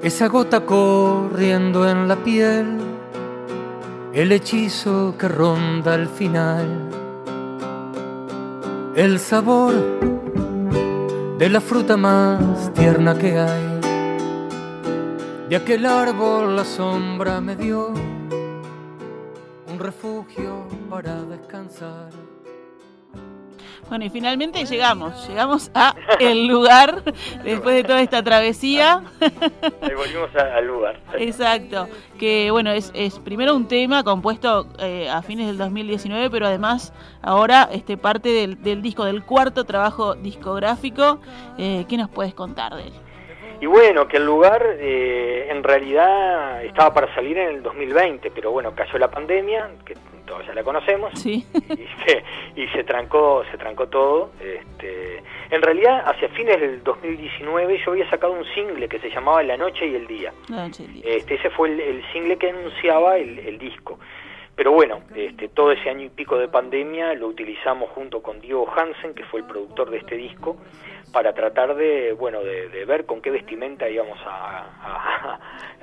esa 0.03 0.27
gota 0.27 0.66
corriendo 0.66 1.88
en 1.88 2.09
la 2.09 2.16
piel, 2.16 2.77
el 4.12 4.33
hechizo 4.33 5.14
que 5.16 5.29
ronda 5.29 5.94
al 5.94 6.09
final, 6.09 6.66
el 8.96 9.20
sabor 9.20 9.75
de 11.38 11.49
la 11.49 11.61
fruta 11.61 11.96
más 11.96 12.72
tierna 12.75 13.16
que 13.16 13.38
hay, 13.38 13.81
de 15.49 15.55
aquel 15.55 15.87
árbol 15.87 16.57
la 16.57 16.64
sombra 16.64 17.40
me 17.40 17.55
dio 17.55 17.94
un 19.68 19.79
refugio 19.79 20.66
para 20.90 21.22
descansar. 21.22 22.36
Bueno, 23.88 24.05
y 24.05 24.11
finalmente 24.11 24.64
llegamos, 24.64 25.29
llegamos 25.29 25.70
a 25.72 25.94
el 26.18 26.46
lugar 26.49 27.05
después 27.44 27.77
de 27.77 27.85
toda 27.85 28.03
esta 28.03 28.22
travesía. 28.22 29.03
Ahí 29.20 29.94
volvimos 29.94 30.35
al 30.35 30.66
lugar. 30.66 31.01
Exacto, 31.16 31.88
que 32.18 32.51
bueno, 32.51 32.72
es, 32.72 32.90
es 32.94 33.18
primero 33.20 33.55
un 33.55 33.68
tema 33.68 34.03
compuesto 34.03 34.66
eh, 34.81 35.09
a 35.09 35.22
fines 35.22 35.46
del 35.46 35.57
2019, 35.59 36.31
pero 36.31 36.46
además 36.46 36.92
ahora 37.22 37.68
este 37.72 37.96
parte 37.96 38.31
del, 38.31 38.61
del 38.62 38.83
disco, 38.83 39.05
del 39.05 39.22
cuarto 39.22 39.64
trabajo 39.64 40.14
discográfico. 40.16 41.20
Eh, 41.57 41.85
¿Qué 41.88 41.96
nos 41.96 42.11
puedes 42.11 42.35
contar 42.35 42.75
de 42.75 42.88
él? 42.88 42.92
Y 43.60 43.66
bueno, 43.66 44.06
que 44.06 44.18
el 44.18 44.26
lugar 44.26 44.64
eh, 44.78 45.48
en 45.50 45.62
realidad 45.62 46.62
estaba 46.64 46.92
para 46.92 47.14
salir 47.14 47.38
en 47.38 47.48
el 47.56 47.62
2020, 47.62 48.30
pero 48.30 48.50
bueno, 48.50 48.74
cayó 48.74 48.98
la 48.98 49.10
pandemia, 49.10 49.70
que 49.84 49.94
todos 50.26 50.44
ya 50.46 50.52
la 50.54 50.62
conocemos, 50.62 51.12
Sí. 51.18 51.46
y, 51.54 51.86
se, 52.04 52.24
y 52.56 52.66
se 52.68 52.84
trancó, 52.84 53.44
se 53.50 53.56
trancó 53.56 53.86
todo. 53.88 54.32
Este, 54.40 55.22
en 55.50 55.62
realidad, 55.62 56.02
hacia 56.06 56.28
fines 56.30 56.60
del 56.60 56.82
2019 56.82 57.80
yo 57.84 57.92
había 57.92 58.08
sacado 58.10 58.32
un 58.32 58.44
single 58.54 58.88
que 58.88 58.98
se 58.98 59.08
llamaba 59.10 59.42
La 59.42 59.56
Noche 59.56 59.86
y 59.86 59.94
el 59.94 60.06
Día. 60.06 60.32
Este, 61.04 61.34
ese 61.36 61.48
fue 61.50 61.68
el, 61.70 61.80
el 61.80 62.04
single 62.12 62.36
que 62.36 62.50
anunciaba 62.50 63.16
el, 63.16 63.38
el 63.38 63.58
disco. 63.58 63.98
Pero 64.56 64.72
bueno, 64.72 65.00
este, 65.14 65.48
todo 65.48 65.70
ese 65.70 65.90
año 65.90 66.06
y 66.06 66.08
pico 66.08 66.38
de 66.38 66.48
pandemia 66.48 67.12
lo 67.14 67.26
utilizamos 67.28 67.90
junto 67.90 68.22
con 68.22 68.40
Diego 68.40 68.66
Hansen, 68.74 69.14
que 69.14 69.22
fue 69.24 69.40
el 69.40 69.46
productor 69.46 69.90
de 69.90 69.98
este 69.98 70.16
disco, 70.16 70.56
para 71.16 71.33
tratar 71.33 71.74
de, 71.76 72.12
bueno, 72.12 72.42
de, 72.44 72.68
de 72.68 72.85
ver 72.85 73.07
con 73.07 73.22
qué 73.22 73.31
vestimenta 73.31 73.88
íbamos 73.88 74.18
a, 74.26 75.38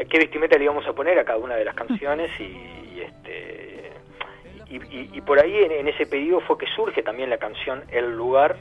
qué 0.07 0.19
vestimenta 0.19 0.59
le 0.59 0.65
íbamos 0.65 0.85
a 0.85 0.93
poner 0.93 1.17
a 1.17 1.25
cada 1.25 1.39
una 1.39 1.55
de 1.55 1.65
las 1.65 1.73
canciones 1.73 2.29
y, 2.39 3.01
este 3.01 3.89
y, 4.69 4.75
y- 5.17 5.21
por 5.21 5.39
ahí 5.39 5.57
en, 5.63 5.71
en 5.71 5.87
ese 5.87 6.05
pedido 6.05 6.39
fue 6.41 6.59
que 6.59 6.67
surge 6.67 7.01
también 7.01 7.31
la 7.31 7.39
canción 7.39 7.83
El 7.91 8.15
lugar, 8.15 8.57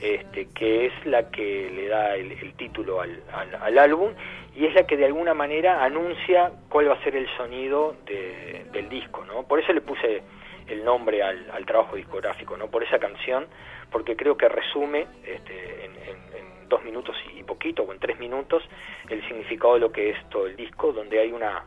este, 0.00 0.46
que 0.54 0.86
es 0.86 0.92
la 1.06 1.28
que 1.32 1.70
le 1.74 1.88
da 1.88 2.14
el, 2.14 2.30
el 2.30 2.52
título 2.54 3.00
al, 3.00 3.20
al- 3.32 3.56
al 3.60 3.76
álbum 3.78 4.12
y 4.54 4.66
es 4.66 4.74
la 4.76 4.86
que 4.86 4.96
de 4.96 5.06
alguna 5.06 5.34
manera 5.34 5.82
anuncia 5.82 6.52
cuál 6.68 6.88
va 6.88 6.94
a 6.94 7.02
ser 7.02 7.16
el 7.16 7.26
sonido 7.36 7.96
de- 8.06 8.64
del 8.70 8.88
disco, 8.88 9.24
¿no? 9.24 9.42
Por 9.42 9.58
eso 9.58 9.72
le 9.72 9.80
puse 9.80 10.22
el 10.68 10.84
nombre 10.84 11.22
al, 11.22 11.64
trabajo 11.66 11.96
discográfico, 11.96 12.56
¿no? 12.56 12.68
Por 12.68 12.82
esa 12.82 12.98
canción, 12.98 13.46
porque 13.90 14.16
creo 14.16 14.36
que 14.36 14.48
resume 14.48 15.06
este, 15.24 15.84
en, 15.84 15.92
en- 15.96 16.36
en 16.36 16.68
dos 16.68 16.82
minutos 16.84 17.16
y 17.36 17.42
poquito, 17.44 17.84
o 17.84 17.92
en 17.92 18.00
tres 18.00 18.18
minutos, 18.18 18.62
el 19.08 19.24
significado 19.28 19.74
de 19.74 19.80
lo 19.80 19.92
que 19.92 20.10
es 20.10 20.28
todo 20.30 20.46
el 20.46 20.56
disco, 20.56 20.92
donde 20.92 21.20
hay 21.20 21.30
una, 21.30 21.64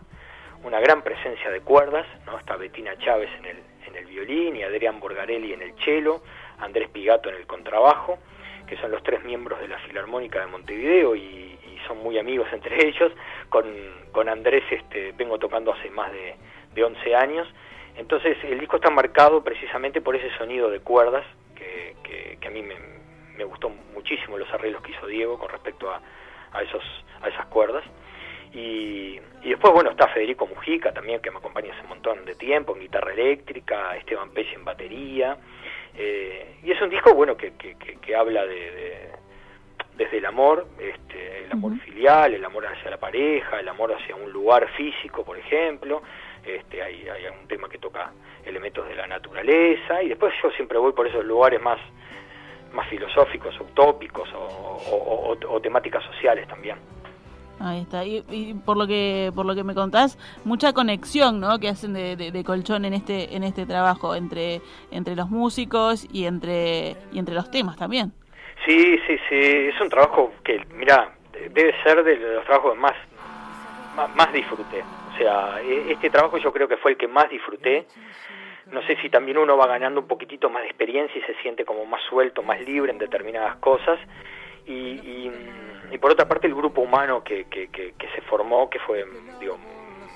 una 0.64 0.80
gran 0.82 1.02
presencia 1.04 1.50
de 1.50 1.62
cuerdas, 1.62 2.06
¿no? 2.26 2.38
Está 2.38 2.58
Betina 2.58 2.98
Chávez 2.98 3.30
en 3.40 3.46
el, 3.46 3.58
en 3.88 3.96
el 3.96 4.06
violín 4.06 4.56
y 4.58 4.64
Adrián 4.64 5.00
Borgarelli 5.00 5.54
en 5.54 5.62
el 5.62 5.74
cello, 5.86 6.22
Andrés 6.60 6.90
Pigato 6.90 7.30
en 7.30 7.36
el 7.36 7.48
contrabajo, 7.48 8.20
que 8.68 8.76
son 8.78 8.92
los 8.92 9.02
tres 9.04 9.24
miembros 9.24 9.60
de 9.62 9.70
la 9.70 9.80
Filarmónica 9.80 10.42
de 10.42 10.48
Montevideo 10.48 11.16
y, 11.16 11.22
y 11.22 11.80
son 11.88 12.00
muy 12.04 12.20
amigos 12.20 12.48
entre 12.54 12.86
ellos. 12.88 13.12
Con, 13.48 13.66
con 14.12 14.28
Andrés 14.28 14.64
este, 14.70 15.14
vengo 15.14 15.40
tocando 15.40 15.72
hace 15.74 15.90
más 15.90 16.12
de, 16.12 16.36
de 16.74 16.84
11 16.84 17.16
años. 17.16 17.48
Entonces 18.00 18.38
el 18.44 18.60
disco 18.60 18.78
está 18.78 18.90
marcado 18.90 19.44
precisamente 19.44 20.02
por 20.02 20.16
ese 20.16 20.36
sonido 20.38 20.70
de 20.72 20.80
cuerdas 20.80 21.26
que, 21.56 21.96
que- 22.04 22.38
que 22.40 22.48
a 22.48 22.52
mí 22.52 22.62
me, 22.64 22.76
me 23.38 23.44
gustó 23.44 23.70
muchísimo 23.94 24.38
los 24.38 24.52
arreglos 24.54 24.82
que 24.82 24.92
hizo 24.92 25.06
Diego 25.06 25.38
con 25.38 25.50
respecto 25.50 25.92
a, 25.92 26.02
a, 26.54 26.62
esos, 26.64 26.84
a 27.22 27.28
esas 27.30 27.46
cuerdas. 27.48 27.84
Y, 28.54 29.20
y 29.44 29.50
después, 29.50 29.72
bueno, 29.74 29.92
está 29.92 30.08
Federico 30.08 30.48
Mujica 30.48 30.92
también, 30.92 31.22
que 31.22 31.30
me 31.30 31.38
acompaña 31.38 31.72
hace 31.74 31.84
un 31.84 31.90
montón 31.90 32.26
de 32.26 32.34
tiempo, 32.36 32.74
en 32.74 32.82
guitarra 32.82 33.14
eléctrica, 33.14 33.96
Esteban 33.98 34.32
Pérez 34.32 34.54
en 34.56 34.66
batería. 34.66 35.38
Eh, 35.96 36.56
y 36.64 36.72
es 36.72 36.82
un 36.82 36.90
disco, 36.90 37.14
bueno, 37.14 37.38
que, 37.38 37.54
que, 37.54 38.16
habla 38.16 38.46
de, 38.46 38.56
de- 38.72 39.10
desde 39.98 40.18
el 40.18 40.26
amor, 40.26 40.66
este, 40.80 41.44
el 41.46 41.52
amor 41.52 41.78
filial, 41.82 42.34
el 42.34 42.44
amor 42.46 42.66
hacia 42.66 42.90
la 42.90 42.98
pareja, 42.98 43.60
el 43.60 43.68
amor 43.68 43.94
hacia 43.94 44.16
un 44.16 44.32
lugar 44.32 44.68
físico, 44.70 45.24
por 45.26 45.38
ejemplo. 45.38 46.02
Este, 46.46 46.82
hay, 46.82 47.08
hay 47.08 47.26
un 47.28 47.48
tema 47.48 47.68
que 47.70 47.78
toca 47.78 48.12
elementos 48.46 48.88
de 48.88 48.96
la 48.96 49.08
naturaleza. 49.08 50.02
Y 50.04 50.10
después 50.10 50.34
yo 50.42 50.50
siempre 50.52 50.78
voy 50.78 50.94
por 50.94 51.08
esos 51.08 51.24
lugares 51.26 51.62
más 51.62 51.80
más 52.72 52.88
filosóficos, 52.88 53.60
utópicos 53.60 54.30
o, 54.34 54.38
o- 54.38 55.32
o- 55.34 55.54
o 55.56 55.60
temáticas 55.60 56.04
sociales 56.04 56.48
también. 56.48 56.78
Ahí 57.60 57.82
está. 57.82 58.06
Y, 58.06 58.24
y 58.30 58.54
por 58.54 58.78
lo 58.78 58.86
que 58.88 59.32
por 59.36 59.46
lo 59.46 59.56
que 59.56 59.64
me 59.64 59.74
contás, 59.74 60.18
mucha 60.46 60.72
conexión, 60.72 61.40
¿no? 61.40 61.58
Que 61.60 61.68
hacen 61.70 61.94
de, 61.94 62.16
de- 62.16 62.32
de 62.32 62.44
colchón 62.44 62.86
en 62.86 62.94
este 62.94 63.36
en 63.36 63.44
este 63.44 63.66
trabajo 63.66 64.14
entre 64.16 64.62
entre 64.92 65.16
los 65.16 65.30
músicos 65.32 66.08
y 66.14 66.26
entre 66.26 66.96
y 67.12 67.18
entre 67.20 67.34
los 67.36 67.50
temas 67.50 67.76
también. 67.76 68.14
Sí, 68.66 68.98
sí, 69.08 69.18
sí, 69.30 69.36
es 69.36 69.82
un 69.82 69.90
trabajo 69.90 70.32
que, 70.44 70.64
mira, 70.76 71.12
debe 71.34 71.74
ser 71.84 72.04
de 72.04 72.18
los 72.18 72.46
trabajos 72.46 72.74
que 72.74 72.80
más, 72.80 72.94
más, 73.96 74.16
más 74.16 74.32
disfruté. 74.34 74.84
O 75.20 75.22
sea, 75.22 75.62
e- 75.62 75.92
este 75.92 76.10
trabajo 76.10 76.38
yo 76.38 76.54
creo 76.54 76.68
que 76.68 76.78
fue 76.78 76.92
el 76.92 76.98
que 76.98 77.08
más 77.08 77.30
disfruté. 77.30 77.86
No 78.72 78.82
sé 78.84 78.96
si 79.02 79.10
también 79.10 79.38
uno 79.38 79.58
va 79.58 79.68
ganando 79.68 80.00
un 80.00 80.08
poquitito 80.08 80.50
más 80.50 80.62
de 80.62 80.70
experiencia 80.70 81.20
y 81.20 81.24
se 81.24 81.34
siente 81.42 81.66
como 81.66 81.86
más 81.86 82.02
suelto, 82.04 82.42
más 82.44 82.62
libre 82.62 82.92
en 82.92 82.98
determinadas 83.00 83.56
cosas. 83.58 84.00
Y, 84.66 84.72
y, 84.74 85.32
y 85.92 85.98
por 85.98 86.12
otra 86.12 86.28
parte 86.28 86.48
el 86.48 86.54
grupo 86.56 86.82
humano 86.82 87.24
que, 87.24 87.46
que, 87.46 87.68
que, 87.70 87.94
que 87.98 88.08
se 88.10 88.22
formó, 88.22 88.70
que 88.70 88.80
fue, 88.80 89.06
digo, 89.40 89.58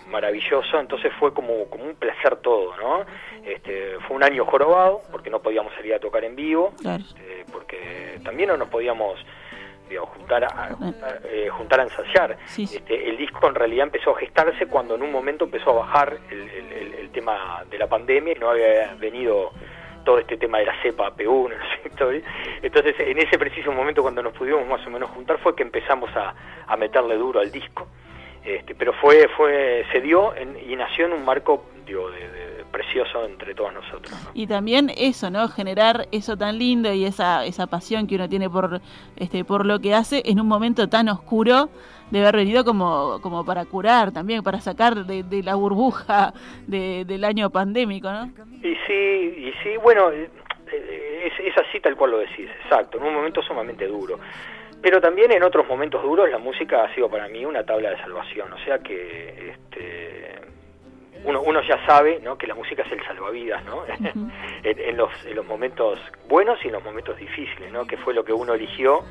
maravilloso, 0.07 0.79
entonces 0.79 1.11
fue 1.19 1.33
como, 1.33 1.65
como 1.69 1.83
un 1.85 1.95
placer 1.95 2.35
todo, 2.37 2.75
¿no? 2.77 3.05
Este, 3.43 3.97
fue 4.07 4.15
un 4.15 4.23
año 4.23 4.45
jorobado, 4.45 5.01
porque 5.11 5.29
no 5.31 5.41
podíamos 5.41 5.73
salir 5.73 5.95
a 5.95 5.99
tocar 5.99 6.23
en 6.23 6.35
vivo, 6.35 6.73
Claro. 6.79 7.03
eh, 7.19 7.43
porque 7.51 8.19
también 8.23 8.49
no 8.49 8.57
nos 8.57 8.69
podíamos 8.69 9.19
digo, 9.89 10.05
juntar, 10.07 10.43
a, 10.45 10.69
eh, 11.25 11.49
juntar 11.49 11.79
a 11.81 11.83
ensayar. 11.83 12.37
Sí, 12.45 12.65
sí. 12.67 12.77
Este, 12.77 13.09
el 13.09 13.17
disco 13.17 13.47
en 13.47 13.55
realidad 13.55 13.85
empezó 13.85 14.11
a 14.15 14.19
gestarse 14.19 14.65
cuando 14.67 14.95
en 14.95 15.03
un 15.03 15.11
momento 15.11 15.45
empezó 15.45 15.71
a 15.71 15.85
bajar 15.85 16.17
el, 16.31 16.49
el- 16.49 16.71
el- 16.71 16.93
el 16.95 17.09
tema 17.11 17.63
de 17.69 17.77
la 17.77 17.87
pandemia 17.87 18.33
y 18.35 18.39
no 18.39 18.49
había 18.49 18.95
venido 18.99 19.51
todo 20.05 20.19
este 20.19 20.35
tema 20.37 20.57
de 20.59 20.65
la 20.65 20.81
cepa 20.81 21.15
P1, 21.15 21.49
¿no 21.49 21.55
es 21.55 21.81
cierto? 21.81 22.11
Entonces, 22.61 22.95
en 22.99 23.17
ese 23.19 23.37
preciso 23.37 23.71
momento 23.71 24.01
cuando 24.01 24.21
nos 24.23 24.33
pudimos 24.33 24.65
más 24.67 24.85
o 24.85 24.89
menos 24.89 25.09
juntar 25.11 25.37
fue 25.39 25.55
que 25.55 25.63
empezamos 25.63 26.09
a, 26.15 26.33
a 26.67 26.75
meterle 26.77 27.15
duro 27.15 27.39
al 27.39 27.51
disco. 27.51 27.87
Este, 28.43 28.75
pero 28.75 28.91
fue, 28.93 29.29
fue, 29.37 29.85
se 29.93 30.01
dio 30.01 30.35
en- 30.35 30.57
y 30.69 30.75
nació 30.75 31.05
en 31.05 31.13
un 31.13 31.23
marco 31.23 31.65
digo, 31.85 32.09
de- 32.11 32.27
de- 32.29 32.62
precioso 32.73 33.23
entre 33.23 33.53
todos 33.55 33.71
nosotros. 33.73 34.11
¿no? 34.11 34.31
Y 34.33 34.47
también 34.47 34.91
eso, 34.97 35.29
¿no? 35.29 35.47
Generar 35.47 36.07
eso 36.11 36.35
tan 36.35 36.57
lindo 36.57 36.91
y 36.91 37.05
esa, 37.05 37.45
esa 37.45 37.67
pasión 37.67 38.07
que 38.07 38.15
uno 38.15 38.27
tiene 38.27 38.49
por, 38.49 38.81
este, 39.15 39.45
por 39.45 39.65
lo 39.65 39.79
que 39.79 39.93
hace 39.93 40.23
en 40.25 40.41
un 40.41 40.47
momento 40.47 40.89
tan 40.89 41.07
oscuro 41.07 41.69
de 42.11 42.19
haber 42.21 42.35
venido 42.37 42.65
como, 42.65 43.19
como 43.21 43.45
para 43.45 43.63
curar 43.65 44.11
también, 44.11 44.43
para 44.43 44.59
sacar 44.59 45.05
de, 45.05 45.23
de 45.23 45.43
la 45.43 45.55
burbuja 45.55 46.33
de- 46.67 47.05
del 47.05 47.23
año 47.23 47.49
pandémico, 47.49 48.11
¿no? 48.11 48.25
Y 48.61 48.75
sí, 48.87 48.93
y 49.47 49.53
sí, 49.63 49.77
bueno, 49.81 50.11
eh, 50.11 50.29
eh, 50.71 51.31
es, 51.31 51.47
es 51.47 51.57
así 51.57 51.79
tal 51.79 51.95
cual 51.95 52.11
lo 52.11 52.17
decís, 52.17 52.49
exacto, 52.63 52.97
en 52.97 53.03
un 53.05 53.13
momento 53.13 53.41
sumamente 53.43 53.87
duro. 53.87 54.19
Pero 54.81 54.99
también 54.99 55.31
en 55.31 55.43
otros 55.43 55.65
momentos 55.67 56.03
duros 56.03 56.29
la 56.29 56.39
música 56.39 56.83
ha 56.83 56.93
sido 56.93 57.07
para 57.09 57.29
mí 57.29 57.45
una 57.45 57.63
tabla 57.63 57.91
de 57.91 57.97
salvación, 57.99 58.51
o 58.51 58.57
sea 58.65 58.79
que 58.79 59.51
este, 59.55 60.41
uno, 61.23 61.41
uno 61.41 61.61
ya 61.61 61.85
sabe 61.85 62.19
¿no? 62.21 62.37
que 62.37 62.47
la 62.47 62.55
música 62.55 62.83
es 62.83 62.91
el 62.91 63.03
salvavidas, 63.05 63.63
¿no? 63.65 63.83
en, 64.63 64.79
en 64.79 64.97
los, 64.97 65.11
en 65.25 65.35
los 65.35 65.45
momentos 65.45 65.99
buenos 66.27 66.59
y 66.63 66.67
en 66.67 66.73
los 66.73 66.83
momentos 66.83 67.17
difíciles, 67.17 67.71
¿no? 67.71 67.85
que 67.85 67.97
fue 67.97 68.13
lo 68.13 68.23
que 68.23 68.33
uno 68.33 68.53
eligió 68.53 69.03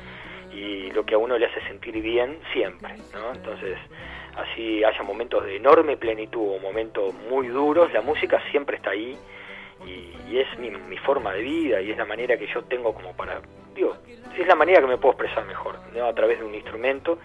y 0.51 0.91
lo 0.91 1.05
que 1.05 1.15
a 1.15 1.17
uno 1.17 1.37
le 1.37 1.45
hace 1.47 1.61
sentir 1.67 1.99
bien 2.01 2.39
siempre. 2.51 2.95
¿no? 3.13 3.33
Entonces, 3.33 3.77
así 4.35 4.83
haya 4.83 5.03
momentos 5.03 5.43
de 5.45 5.57
enorme 5.57 5.97
plenitud 5.97 6.55
o 6.55 6.59
momentos 6.59 7.13
muy 7.29 7.47
duros, 7.47 7.91
la 7.93 8.01
música 8.01 8.41
siempre 8.51 8.77
está 8.77 8.91
ahí 8.91 9.17
y, 9.85 10.31
y 10.31 10.39
es 10.39 10.59
mi, 10.59 10.69
mi 10.69 10.97
forma 10.97 11.33
de 11.33 11.41
vida 11.41 11.81
y 11.81 11.91
es 11.91 11.97
la 11.97 12.05
manera 12.05 12.37
que 12.37 12.47
yo 12.47 12.63
tengo 12.63 12.93
como 12.93 13.15
para, 13.15 13.41
digo, 13.75 13.97
es 14.37 14.47
la 14.47 14.55
manera 14.55 14.81
que 14.81 14.87
me 14.87 14.97
puedo 14.97 15.13
expresar 15.13 15.45
mejor, 15.45 15.79
¿no? 15.95 16.05
a 16.05 16.13
través 16.13 16.39
de 16.39 16.45
un 16.45 16.55
instrumento, 16.55 17.19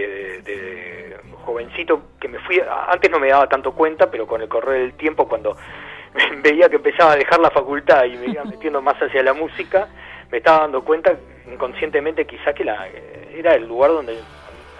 de, 0.00 0.42
de- 0.42 1.16
jovencito 1.44 2.02
que 2.20 2.26
me 2.28 2.38
fui, 2.40 2.60
antes 2.88 3.08
no 3.10 3.18
me 3.20 3.28
daba 3.28 3.48
tanto 3.48 3.72
cuenta, 3.72 4.10
pero 4.10 4.26
con 4.26 4.42
el 4.42 4.48
correr 4.48 4.80
del 4.80 4.94
tiempo 4.94 5.28
cuando 5.28 5.56
veía 6.42 6.68
que 6.68 6.76
empezaba 6.76 7.12
a 7.12 7.16
dejar 7.16 7.38
la 7.40 7.50
facultad 7.50 8.04
y 8.04 8.16
me 8.16 8.26
iba 8.26 8.44
metiendo 8.50 8.82
más 8.82 8.96
hacia 9.00 9.22
la 9.22 9.32
música, 9.32 9.88
me 10.30 10.38
estaba 10.38 10.60
dando 10.62 10.82
cuenta 10.84 11.16
inconscientemente 11.50 12.26
quizá 12.26 12.52
que 12.52 12.64
la, 12.64 12.88
era 13.32 13.54
el 13.54 13.66
lugar 13.68 13.92
donde 13.92 14.18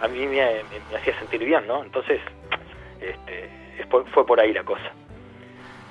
a 0.03 0.09
mí 0.09 0.27
me, 0.27 0.65
me- 0.65 0.81
me 0.91 0.97
hacía 0.99 1.17
sentir 1.21 1.45
bien, 1.45 1.67
¿no? 1.67 1.83
Entonces, 1.85 2.21
este, 3.01 3.49
fue 4.13 4.27
por 4.27 4.41
ahí 4.41 4.53
la 4.53 4.65
cosa. 4.65 4.91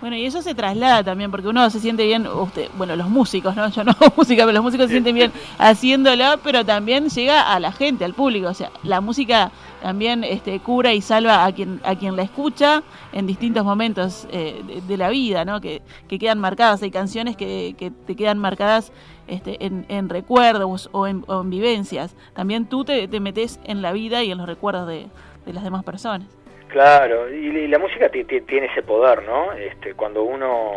Bueno, 0.02 0.18
y 0.18 0.26
eso 0.26 0.42
se 0.42 0.54
traslada 0.54 1.04
también, 1.04 1.32
porque 1.32 1.48
uno 1.48 1.70
se 1.70 1.80
siente 1.80 2.06
bien, 2.06 2.28
usted, 2.28 2.70
bueno, 2.78 2.96
los 2.96 3.10
músicos, 3.10 3.56
¿no? 3.56 3.70
Yo 3.70 3.84
no 3.84 3.92
hago 3.92 4.14
música, 4.18 4.44
pero 4.44 4.52
los 4.52 4.64
músicos 4.64 4.88
se 4.88 4.94
sienten 4.94 5.16
bien 5.16 5.32
haciéndolo, 5.58 6.38
pero 6.44 6.66
también 6.66 7.10
llega 7.10 7.54
a 7.54 7.60
la 7.60 7.72
gente, 7.72 8.04
al 8.04 8.14
público. 8.14 8.50
O 8.50 8.54
sea, 8.54 8.72
la 8.84 9.00
música 9.00 9.52
también 9.82 10.24
este, 10.24 10.60
cura 10.60 10.94
y 10.94 11.02
salva 11.02 11.46
a 11.46 11.52
quien, 11.54 11.80
a 11.84 11.96
quien 11.96 12.16
la 12.16 12.24
escucha 12.24 12.84
en 13.14 13.26
distintos 13.26 13.64
momentos 13.64 14.28
eh, 14.32 14.62
de, 14.68 14.82
de 14.82 14.98
la 14.98 15.10
vida, 15.10 15.46
¿no? 15.46 15.62
Que, 15.62 15.82
que 16.10 16.20
quedan 16.20 16.40
marcadas. 16.40 16.84
Hay 16.84 16.92
canciones 16.92 17.38
que, 17.38 17.76
que 17.78 17.90
te 17.90 18.16
quedan 18.16 18.38
marcadas 18.38 18.92
este, 19.28 19.66
en, 19.66 19.86
en 19.88 20.10
recuerdos 20.10 20.90
o 20.92 21.08
en, 21.08 21.24
o 21.28 21.42
en 21.42 21.50
vivencias. 21.50 22.16
También 22.34 22.66
tú 22.66 22.84
te, 22.84 23.08
te 23.08 23.20
metes 23.20 23.60
en 23.64 23.82
la 23.82 23.94
vida 23.94 24.24
y 24.24 24.32
en 24.32 24.38
los 24.38 24.48
recuerdos 24.48 24.88
de, 24.88 25.08
de 25.46 25.54
las 25.54 25.64
demás 25.64 25.84
personas. 25.84 26.28
Claro, 26.76 27.30
y, 27.34 27.70
la 27.70 27.80
música 27.80 28.10
ti- 28.10 28.26
ti- 28.26 28.42
tiene 28.42 28.68
ese 28.68 28.84
poder, 28.84 29.24
¿no? 29.24 29.54
Este, 29.54 29.94
cuando 29.94 30.24
uno 30.24 30.74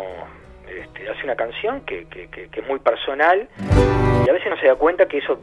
este, 0.65 1.09
hace 1.09 1.25
una 1.25 1.35
canción 1.35 1.81
que, 1.81 2.05
que, 2.07 2.29
que- 2.29 2.47
que 2.47 2.61
es 2.61 2.65
muy 2.69 2.79
personal 2.79 3.49
y 4.25 4.29
a 4.29 4.31
veces 4.31 4.49
no 4.49 4.57
se 4.61 4.67
da 4.67 4.75
cuenta 4.75 5.09
que 5.09 5.17
eso 5.17 5.41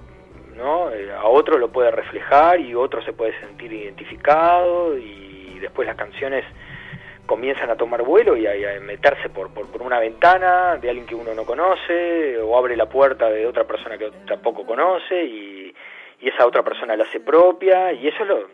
¿no? 0.57 0.90
Eh, 0.92 1.12
a 1.12 1.27
otro 1.27 1.59
lo 1.59 1.69
puede 1.69 1.90
reflejar 1.90 2.59
y 2.59 2.75
otro 2.75 3.03
se 3.03 3.12
puede 3.12 3.38
sentir 3.38 3.71
identificado 3.71 4.97
y 4.97 5.59
después 5.61 5.87
las 5.87 5.97
canciones 5.99 6.42
comienzan 7.27 7.69
a 7.69 7.77
tomar 7.77 8.01
vuelo 8.03 8.35
y 8.35 8.47
a, 8.47 8.81
meterse 8.81 9.29
por, 9.29 9.53
por, 9.53 9.83
una 9.83 9.99
ventana 10.01 10.79
de 10.79 10.88
alguien 10.88 11.07
que 11.07 11.14
uno 11.14 11.35
no 11.35 11.45
conoce 11.45 12.38
o 12.38 12.57
abre 12.57 12.79
la 12.79 12.87
puerta 12.87 13.29
de 13.29 13.47
otra 13.47 13.64
persona 13.64 13.99
que 13.99 14.11
tampoco 14.27 14.64
conoce 14.64 15.23
y, 15.23 15.75
y 16.23 16.29
esa 16.31 16.47
otra 16.47 16.62
persona 16.62 16.97
la 16.97 17.05
hace 17.05 17.21
propia 17.21 17.92
y 17.92 18.09
eso 18.09 18.25
lo, 18.25 18.49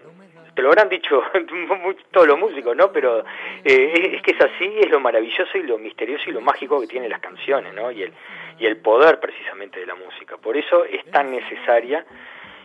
te 0.55 0.63
lo 0.63 0.69
habrán 0.69 0.89
dicho 0.89 1.23
todos 2.11 2.27
los 2.27 2.39
músicos, 2.39 2.77
¿no? 2.77 2.93
Pero 2.93 3.21
eh, 3.65 4.13
es, 4.15 4.23
que 4.23 4.33
es 4.33 4.41
así, 4.41 4.73
es 4.79 4.91
lo 4.91 5.01
maravilloso 5.01 5.57
y 5.57 5.63
lo 5.63 5.79
misterioso 5.79 6.29
y 6.29 6.33
lo 6.33 6.41
mágico 6.41 6.81
que 6.81 6.87
tienen 6.87 7.11
las 7.11 7.21
canciones, 7.21 7.73
¿no? 7.75 7.91
Y 7.91 8.03
el, 8.03 8.13
y 8.59 8.67
el 8.67 8.77
poder 8.79 9.21
precisamente 9.21 9.81
de 9.81 9.87
la 9.87 9.95
música. 9.95 10.37
Por 10.37 10.57
eso 10.57 10.85
es 10.85 11.05
tan 11.11 11.31
necesaria 11.31 12.05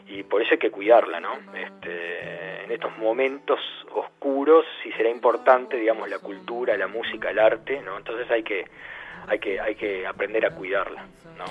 y 0.07 0.23
por 0.23 0.41
eso 0.41 0.51
hay 0.53 0.57
que 0.57 0.71
cuidarla, 0.71 1.19
¿no? 1.19 1.33
Este, 1.55 2.63
en 2.63 2.71
estos 2.71 2.97
momentos 2.97 3.59
oscuros 3.91 4.65
sí 4.83 4.91
será 4.93 5.09
importante, 5.09 5.77
digamos, 5.77 6.09
la 6.09 6.19
cultura, 6.19 6.77
la 6.77 6.87
música, 6.87 7.29
el 7.29 7.39
arte, 7.39 7.81
¿no? 7.81 7.97
Entonces 7.97 8.29
hay 8.29 8.43
que, 8.43 8.65
hay 9.27 9.39
que, 9.39 9.59
hay 9.59 9.75
que 9.75 10.05
aprender 10.05 10.45
a 10.45 10.51
cuidarla, 10.51 11.05
¿no? 11.37 11.45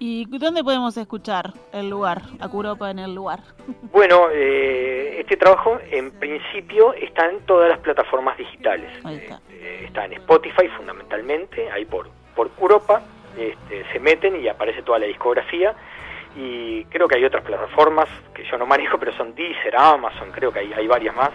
¿Y 0.00 0.26
dónde 0.38 0.62
podemos 0.62 0.96
escuchar 0.96 1.52
el 1.72 1.90
lugar, 1.90 2.22
Acuropa 2.38 2.90
en 2.90 3.00
el 3.00 3.14
lugar? 3.14 3.40
Bueno, 3.92 4.28
eh, 4.32 5.16
este 5.20 5.36
trabajo 5.36 5.78
en 5.90 6.12
principio 6.12 6.94
está 6.94 7.28
en 7.28 7.40
todas 7.46 7.68
las 7.68 7.80
plataformas 7.80 8.38
digitales. 8.38 8.90
está. 8.96 9.40
Eh, 9.50 9.82
está 9.86 10.04
en 10.04 10.12
Spotify 10.14 10.68
fundamentalmente, 10.76 11.70
ahí 11.70 11.84
por, 11.84 12.08
por 12.36 12.50
Curopa, 12.50 13.02
este, 13.36 13.84
se 13.92 13.98
meten 13.98 14.40
y 14.40 14.48
aparece 14.48 14.82
toda 14.82 15.00
la 15.00 15.06
discografía. 15.06 15.74
Y 16.36 16.84
creo 16.84 17.08
que 17.08 17.16
hay 17.16 17.24
otras 17.24 17.42
plataformas 17.42 18.08
que 18.32 18.44
yo 18.44 18.56
no 18.56 18.66
manejo, 18.66 18.98
pero 18.98 19.12
son 19.16 19.34
Deezer, 19.34 19.76
Amazon, 19.76 20.30
creo 20.30 20.52
que 20.52 20.60
hay, 20.60 20.72
hay 20.72 20.86
varias 20.86 21.16
más. 21.16 21.30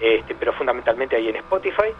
Este, 0.00 0.36
pero 0.36 0.52
fundamentalmente 0.52 1.16
ahí 1.16 1.28
en 1.28 1.36
Spotify. 1.36 1.92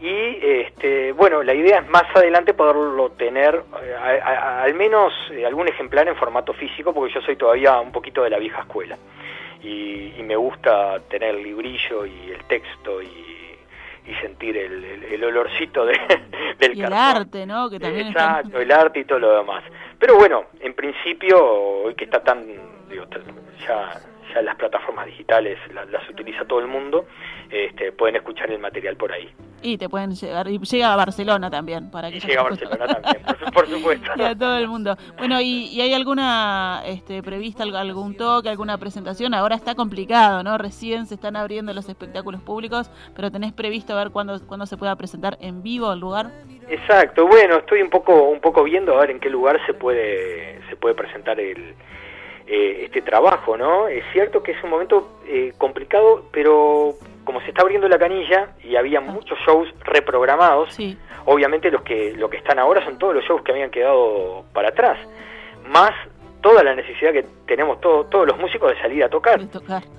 Y 0.00 0.38
este, 0.42 1.12
bueno, 1.12 1.42
la 1.42 1.52
idea 1.52 1.80
es 1.80 1.88
más 1.90 2.04
adelante 2.14 2.54
poderlo 2.54 3.10
tener 3.10 3.62
eh, 3.82 4.20
al 4.24 4.72
menos 4.72 5.12
eh, 5.30 5.44
algún 5.44 5.68
ejemplar 5.68 6.08
en 6.08 6.16
formato 6.16 6.54
físico, 6.54 6.94
porque 6.94 7.12
yo 7.12 7.20
soy 7.20 7.36
todavía 7.36 7.78
un 7.78 7.92
poquito 7.92 8.22
de 8.22 8.30
la 8.30 8.38
vieja 8.38 8.60
escuela. 8.60 8.96
Y, 9.62 9.98
me 10.22 10.36
gusta 10.36 11.00
tener 11.08 11.34
el 11.34 11.42
librillo 11.42 12.06
y 12.06 12.30
el 12.30 12.44
texto 12.44 13.02
y, 13.02 13.26
sentir 14.20 14.56
el, 14.56 15.24
olorcito 15.24 15.84
de, 15.84 15.98
del 16.58 16.76
y 16.76 16.82
el 16.82 16.92
arte, 16.92 17.46
¿no? 17.46 17.68
Que 17.68 17.80
también 17.80 18.08
Exacto, 18.08 18.60
el 18.60 18.70
arte 18.70 19.00
y 19.00 19.04
todo 19.04 19.18
lo 19.18 19.38
demás. 19.38 19.64
Pero 19.98 20.16
bueno, 20.16 20.46
en 20.60 20.74
principio, 20.74 21.36
hoy 21.84 21.94
que 21.94 22.04
está 22.04 22.22
tan, 22.22 22.46
digo, 22.88 23.06
ya 23.66 24.00
ya 24.32 24.42
las 24.42 24.56
plataformas 24.56 25.06
digitales 25.06 25.58
las, 25.72 26.08
utiliza 26.08 26.44
todo 26.44 26.60
el 26.60 26.66
mundo, 26.66 27.06
este, 27.50 27.92
pueden 27.92 28.16
escuchar 28.16 28.50
el 28.50 28.58
material 28.58 28.96
por 28.96 29.12
ahí. 29.12 29.28
Y 29.62 29.76
te 29.76 29.88
pueden 29.88 30.12
llegar, 30.12 30.48
y 30.48 30.58
llega 30.58 30.92
a 30.92 30.96
Barcelona 30.96 31.50
también, 31.50 31.90
para 31.90 32.10
que 32.10 32.20
llega 32.20 32.40
a 32.40 32.44
Barcelona 32.44 32.86
también, 32.86 33.22
por, 33.52 33.66
supuesto. 33.68 34.10
y 34.16 34.22
a 34.22 34.34
todo 34.34 34.56
el 34.56 34.68
mundo. 34.68 34.96
Bueno, 35.18 35.40
¿y, 35.40 35.80
hay 35.80 35.92
alguna 35.92 36.82
este, 36.86 37.22
prevista 37.22 37.64
algún 37.64 38.16
toque, 38.16 38.48
alguna 38.48 38.78
presentación? 38.78 39.34
Ahora 39.34 39.56
está 39.56 39.74
complicado, 39.74 40.42
¿no? 40.42 40.56
Recién 40.56 41.06
se 41.06 41.14
están 41.14 41.36
abriendo 41.36 41.74
los 41.74 41.88
espectáculos 41.88 42.40
públicos, 42.42 42.90
pero 43.14 43.30
¿tenés 43.30 43.52
previsto 43.52 43.94
ver 43.94 44.10
cuándo, 44.10 44.40
cuándo 44.46 44.64
se 44.66 44.76
pueda 44.76 44.96
presentar 44.96 45.36
en 45.40 45.62
vivo 45.62 45.92
el 45.92 46.00
lugar? 46.00 46.30
Exacto, 46.70 47.26
bueno, 47.26 47.56
estoy 47.56 47.82
un 47.82 47.90
poco, 47.90 48.28
un 48.28 48.40
poco 48.40 48.62
viendo 48.62 48.94
a 48.94 49.00
ver 49.00 49.10
en 49.10 49.18
qué 49.18 49.28
lugar 49.28 49.60
se 49.66 49.74
puede, 49.74 50.60
se 50.68 50.76
puede 50.76 50.94
presentar 50.94 51.40
el 51.40 51.74
eh, 52.52 52.86
este 52.86 53.00
trabajo, 53.02 53.56
¿no? 53.56 53.86
Es 53.86 54.02
cierto 54.12 54.42
que 54.42 54.50
es 54.50 54.64
un 54.64 54.70
momento 54.70 55.20
eh, 55.24 55.52
complicado, 55.56 56.24
pero 56.32 56.94
como 57.22 57.40
se 57.42 57.50
está 57.50 57.62
abriendo 57.62 57.88
la 57.88 57.96
canilla 57.96 58.56
y 58.64 58.74
había 58.74 59.00
muchos 59.00 59.38
shows 59.46 59.68
reprogramados, 59.84 60.76
obviamente 61.26 61.70
los 61.70 61.82
que, 61.82 62.12
lo 62.16 62.28
que 62.28 62.38
están 62.38 62.58
ahora 62.58 62.84
son 62.84 62.98
todos 62.98 63.14
los 63.14 63.24
shows 63.24 63.42
que 63.42 63.52
habían 63.52 63.70
quedado 63.70 64.44
para 64.52 64.70
atrás, 64.70 64.98
más 65.68 65.92
toda 66.40 66.64
la 66.64 66.74
necesidad 66.74 67.12
que 67.12 67.24
tenemos 67.46 67.80
todos 67.80 68.26
los 68.26 68.36
músicos 68.36 68.70
de 68.74 68.80
salir 68.80 69.04
a 69.04 69.08
tocar. 69.08 69.38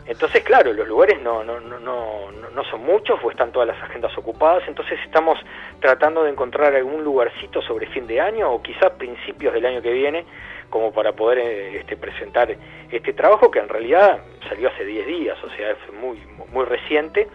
Entonces, 0.06 0.44
claro, 0.44 0.74
los 0.74 0.88
lugares 0.90 1.22
no, 1.22 1.46
no, 1.46 1.62
no, 1.62 1.80
no, 1.80 2.32
no 2.54 2.64
son 2.66 2.84
muchos 2.84 3.18
o 3.24 3.32
están 3.32 3.54
todas 3.54 3.70
las 3.70 3.82
agendas 3.82 4.12
ocupadas, 4.18 4.64
entonces 4.68 5.00
estamos 5.06 5.40
tratando 5.80 6.24
de 6.24 6.32
encontrar 6.32 6.76
algún 6.76 7.02
lugarcito 7.02 7.62
sobre 7.62 7.88
fin 7.88 8.08
de 8.08 8.20
año 8.20 8.52
o 8.52 8.62
quizás 8.62 8.92
principios 8.98 9.54
del 9.54 9.66
año 9.66 9.82
que 9.82 9.94
viene 9.94 10.26
como 10.72 10.92
para 10.92 11.12
poder 11.12 11.38
eh, 11.38 11.78
este, 11.80 11.96
presentar 11.96 12.56
este 12.92 13.14
trabajo 13.14 13.52
que 13.52 13.60
en 13.60 13.70
realidad 13.70 14.22
salió 14.50 14.70
hace 14.70 14.84
10 14.84 15.06
días, 15.06 15.38
o 15.44 15.50
sea, 15.52 15.72
es 15.72 15.94
muy, 15.94 16.18
muy 16.52 16.66
reciente. 16.66 17.28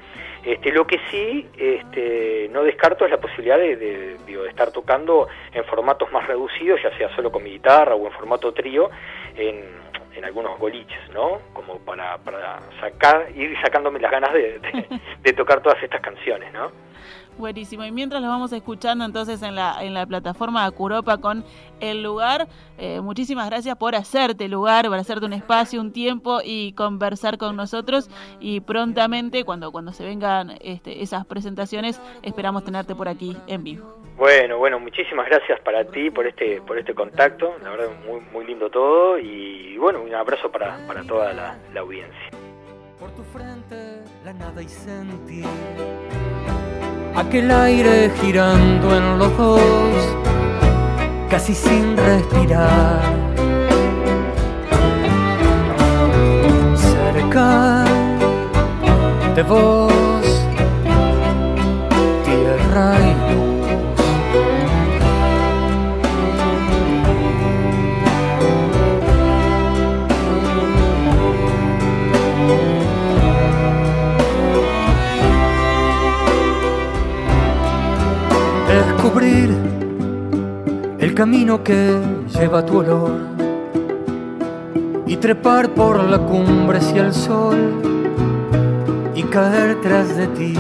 Este, 0.42 0.72
lo 0.72 0.87
que 0.87 0.99
sí 1.11 1.49
este, 1.57 2.49
no 2.53 2.64
descarto 2.64 3.05
es 3.05 3.11
la 3.11 3.20
posibilidad 3.20 3.59
de, 3.59 3.77
de, 3.77 4.16
estar 4.49 4.70
tocando 4.70 5.29
en 5.53 5.64
formatos 5.64 6.11
más 6.12 6.27
reducidos, 6.27 6.81
ya 6.83 6.96
sea 6.96 7.14
solo 7.14 7.31
con 7.31 7.42
mi 7.42 7.51
guitarra 7.51 7.94
o 7.94 8.07
en 8.07 8.12
formato 8.12 8.53
trío, 8.53 8.90
en, 9.37 9.64
en 10.14 10.25
algunos 10.25 10.59
boliches, 10.59 11.11
¿no? 11.12 11.40
Como 11.53 11.79
para, 11.81 12.16
para 12.18 12.61
sacar, 12.81 13.27
ir 13.35 13.57
sacándome 13.61 14.01
las 14.01 14.11
ganas 14.11 14.33
de, 14.33 14.61
de 15.20 15.33
tocar 15.35 15.61
todas 15.62 15.83
estas 15.83 16.01
canciones, 16.01 16.53
¿no? 16.53 16.70
Buenísimo. 17.38 17.85
Y 17.85 17.92
mientras 17.92 18.22
lo 18.22 18.29
vamos 18.29 18.53
escuchando 18.53 19.05
entonces 19.05 19.42
en 19.42 19.55
la, 19.55 19.85
en 19.85 19.92
la 19.92 20.07
plataforma 20.07 20.64
Acuropa 20.64 21.18
con 21.18 21.44
el 21.81 22.03
lugar, 22.03 22.49
eh, 22.79 23.01
muchísimas 23.03 23.51
gracias 23.51 23.77
por 23.77 23.94
hacerte 23.94 24.49
lugar, 24.49 24.87
por 24.87 24.96
hacerte 24.96 25.27
un 25.27 25.35
espacio, 25.35 25.81
un 25.81 25.92
tiempo 25.92 26.40
y 26.42 26.72
conversar 26.72 27.37
con 27.37 27.55
nosotros. 27.55 28.09
Y 28.40 28.61
prontamente, 28.61 29.44
cuando, 29.44 29.70
cuando 29.70 29.92
se 29.92 30.05
vengan 30.05 30.55
este, 30.61 31.03
esas 31.03 31.27
presentaciones, 31.27 32.01
esperamos 32.22 32.64
tenerte 32.64 32.94
por 32.94 33.09
aquí 33.09 33.37
en 33.46 33.64
vivo. 33.64 33.96
Bueno, 34.16 34.57
bueno, 34.57 34.81
muchísimas 34.81 35.27
gracias 35.27 35.61
para 35.61 35.85
ti 35.85 36.11
por 36.11 36.27
este, 36.27 36.62
por 36.62 36.79
este 36.79 36.94
contacto. 36.94 37.55
La 37.62 37.68
verdad, 37.68 37.88
muy, 38.07 38.20
muy 38.33 38.46
lindo 38.46 38.70
todo. 38.70 39.18
Y 39.18 39.77
bueno, 39.77 40.01
un 40.01 40.14
abrazo 40.14 40.51
para, 40.51 40.79
para 40.87 41.03
toda 41.05 41.35
la, 41.35 41.59
la 41.75 41.81
audiencia. 41.81 42.31
Por 42.99 43.11
tu 43.11 43.22
frente, 43.25 44.03
la 44.25 44.33
nada 44.33 44.62
y 44.62 44.68
sentir 44.68 45.44
aquel 47.16 47.50
aire 47.50 48.11
girando 48.20 48.96
en 48.96 49.18
los 49.18 49.37
dos, 49.37 50.16
casi 51.31 51.55
sin 51.55 51.96
respirar. 51.96 53.00
Cerca 56.76 57.85
de 59.35 59.42
vos, 59.42 60.46
tierra 62.24 63.06
camino 81.16 81.64
que 81.64 81.98
lleva 82.38 82.66
tu 82.66 82.76
olor 82.81 83.11
y 85.07 85.16
trepar 85.16 85.70
por 85.70 86.05
la 86.05 86.18
cumbre 86.18 86.76
hacia 86.76 87.07
el 87.07 87.14
sol 87.14 87.57
y 89.14 89.22
caer 89.22 89.81
tras 89.81 90.14
de 90.14 90.26
ti. 90.26 90.55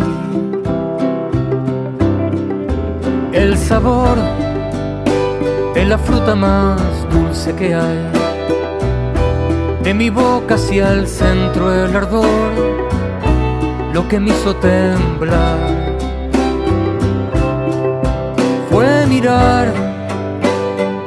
El 3.34 3.58
sabor 3.58 4.16
de 5.74 5.84
la 5.84 5.98
fruta 5.98 6.34
más 6.34 6.80
dulce 7.12 7.54
que 7.54 7.74
hay, 7.74 7.98
de 9.82 9.92
mi 9.92 10.08
boca 10.08 10.54
hacia 10.54 10.90
el 10.94 11.06
centro 11.06 11.70
el 11.70 11.94
ardor, 11.94 12.52
lo 13.92 14.08
que 14.08 14.18
me 14.18 14.30
hizo 14.30 14.56
temblar 14.56 15.58
fue 18.70 19.06
mirar 19.06 19.85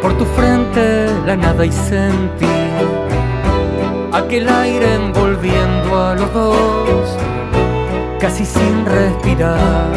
por 0.09 0.17
tu 0.17 0.25
frente 0.25 1.07
la 1.25 1.35
nada 1.35 1.65
y 1.65 1.71
sentir 1.71 2.87
aquel 4.11 4.49
aire 4.49 4.95
envolviendo 4.95 6.03
a 6.03 6.15
los 6.15 6.33
dos, 6.33 7.17
casi 8.19 8.43
sin 8.43 8.85
respirar. 8.85 9.91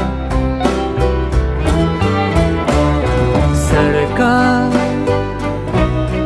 Cerca 3.70 4.68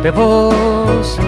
de 0.02 0.10
vos, 0.10 1.18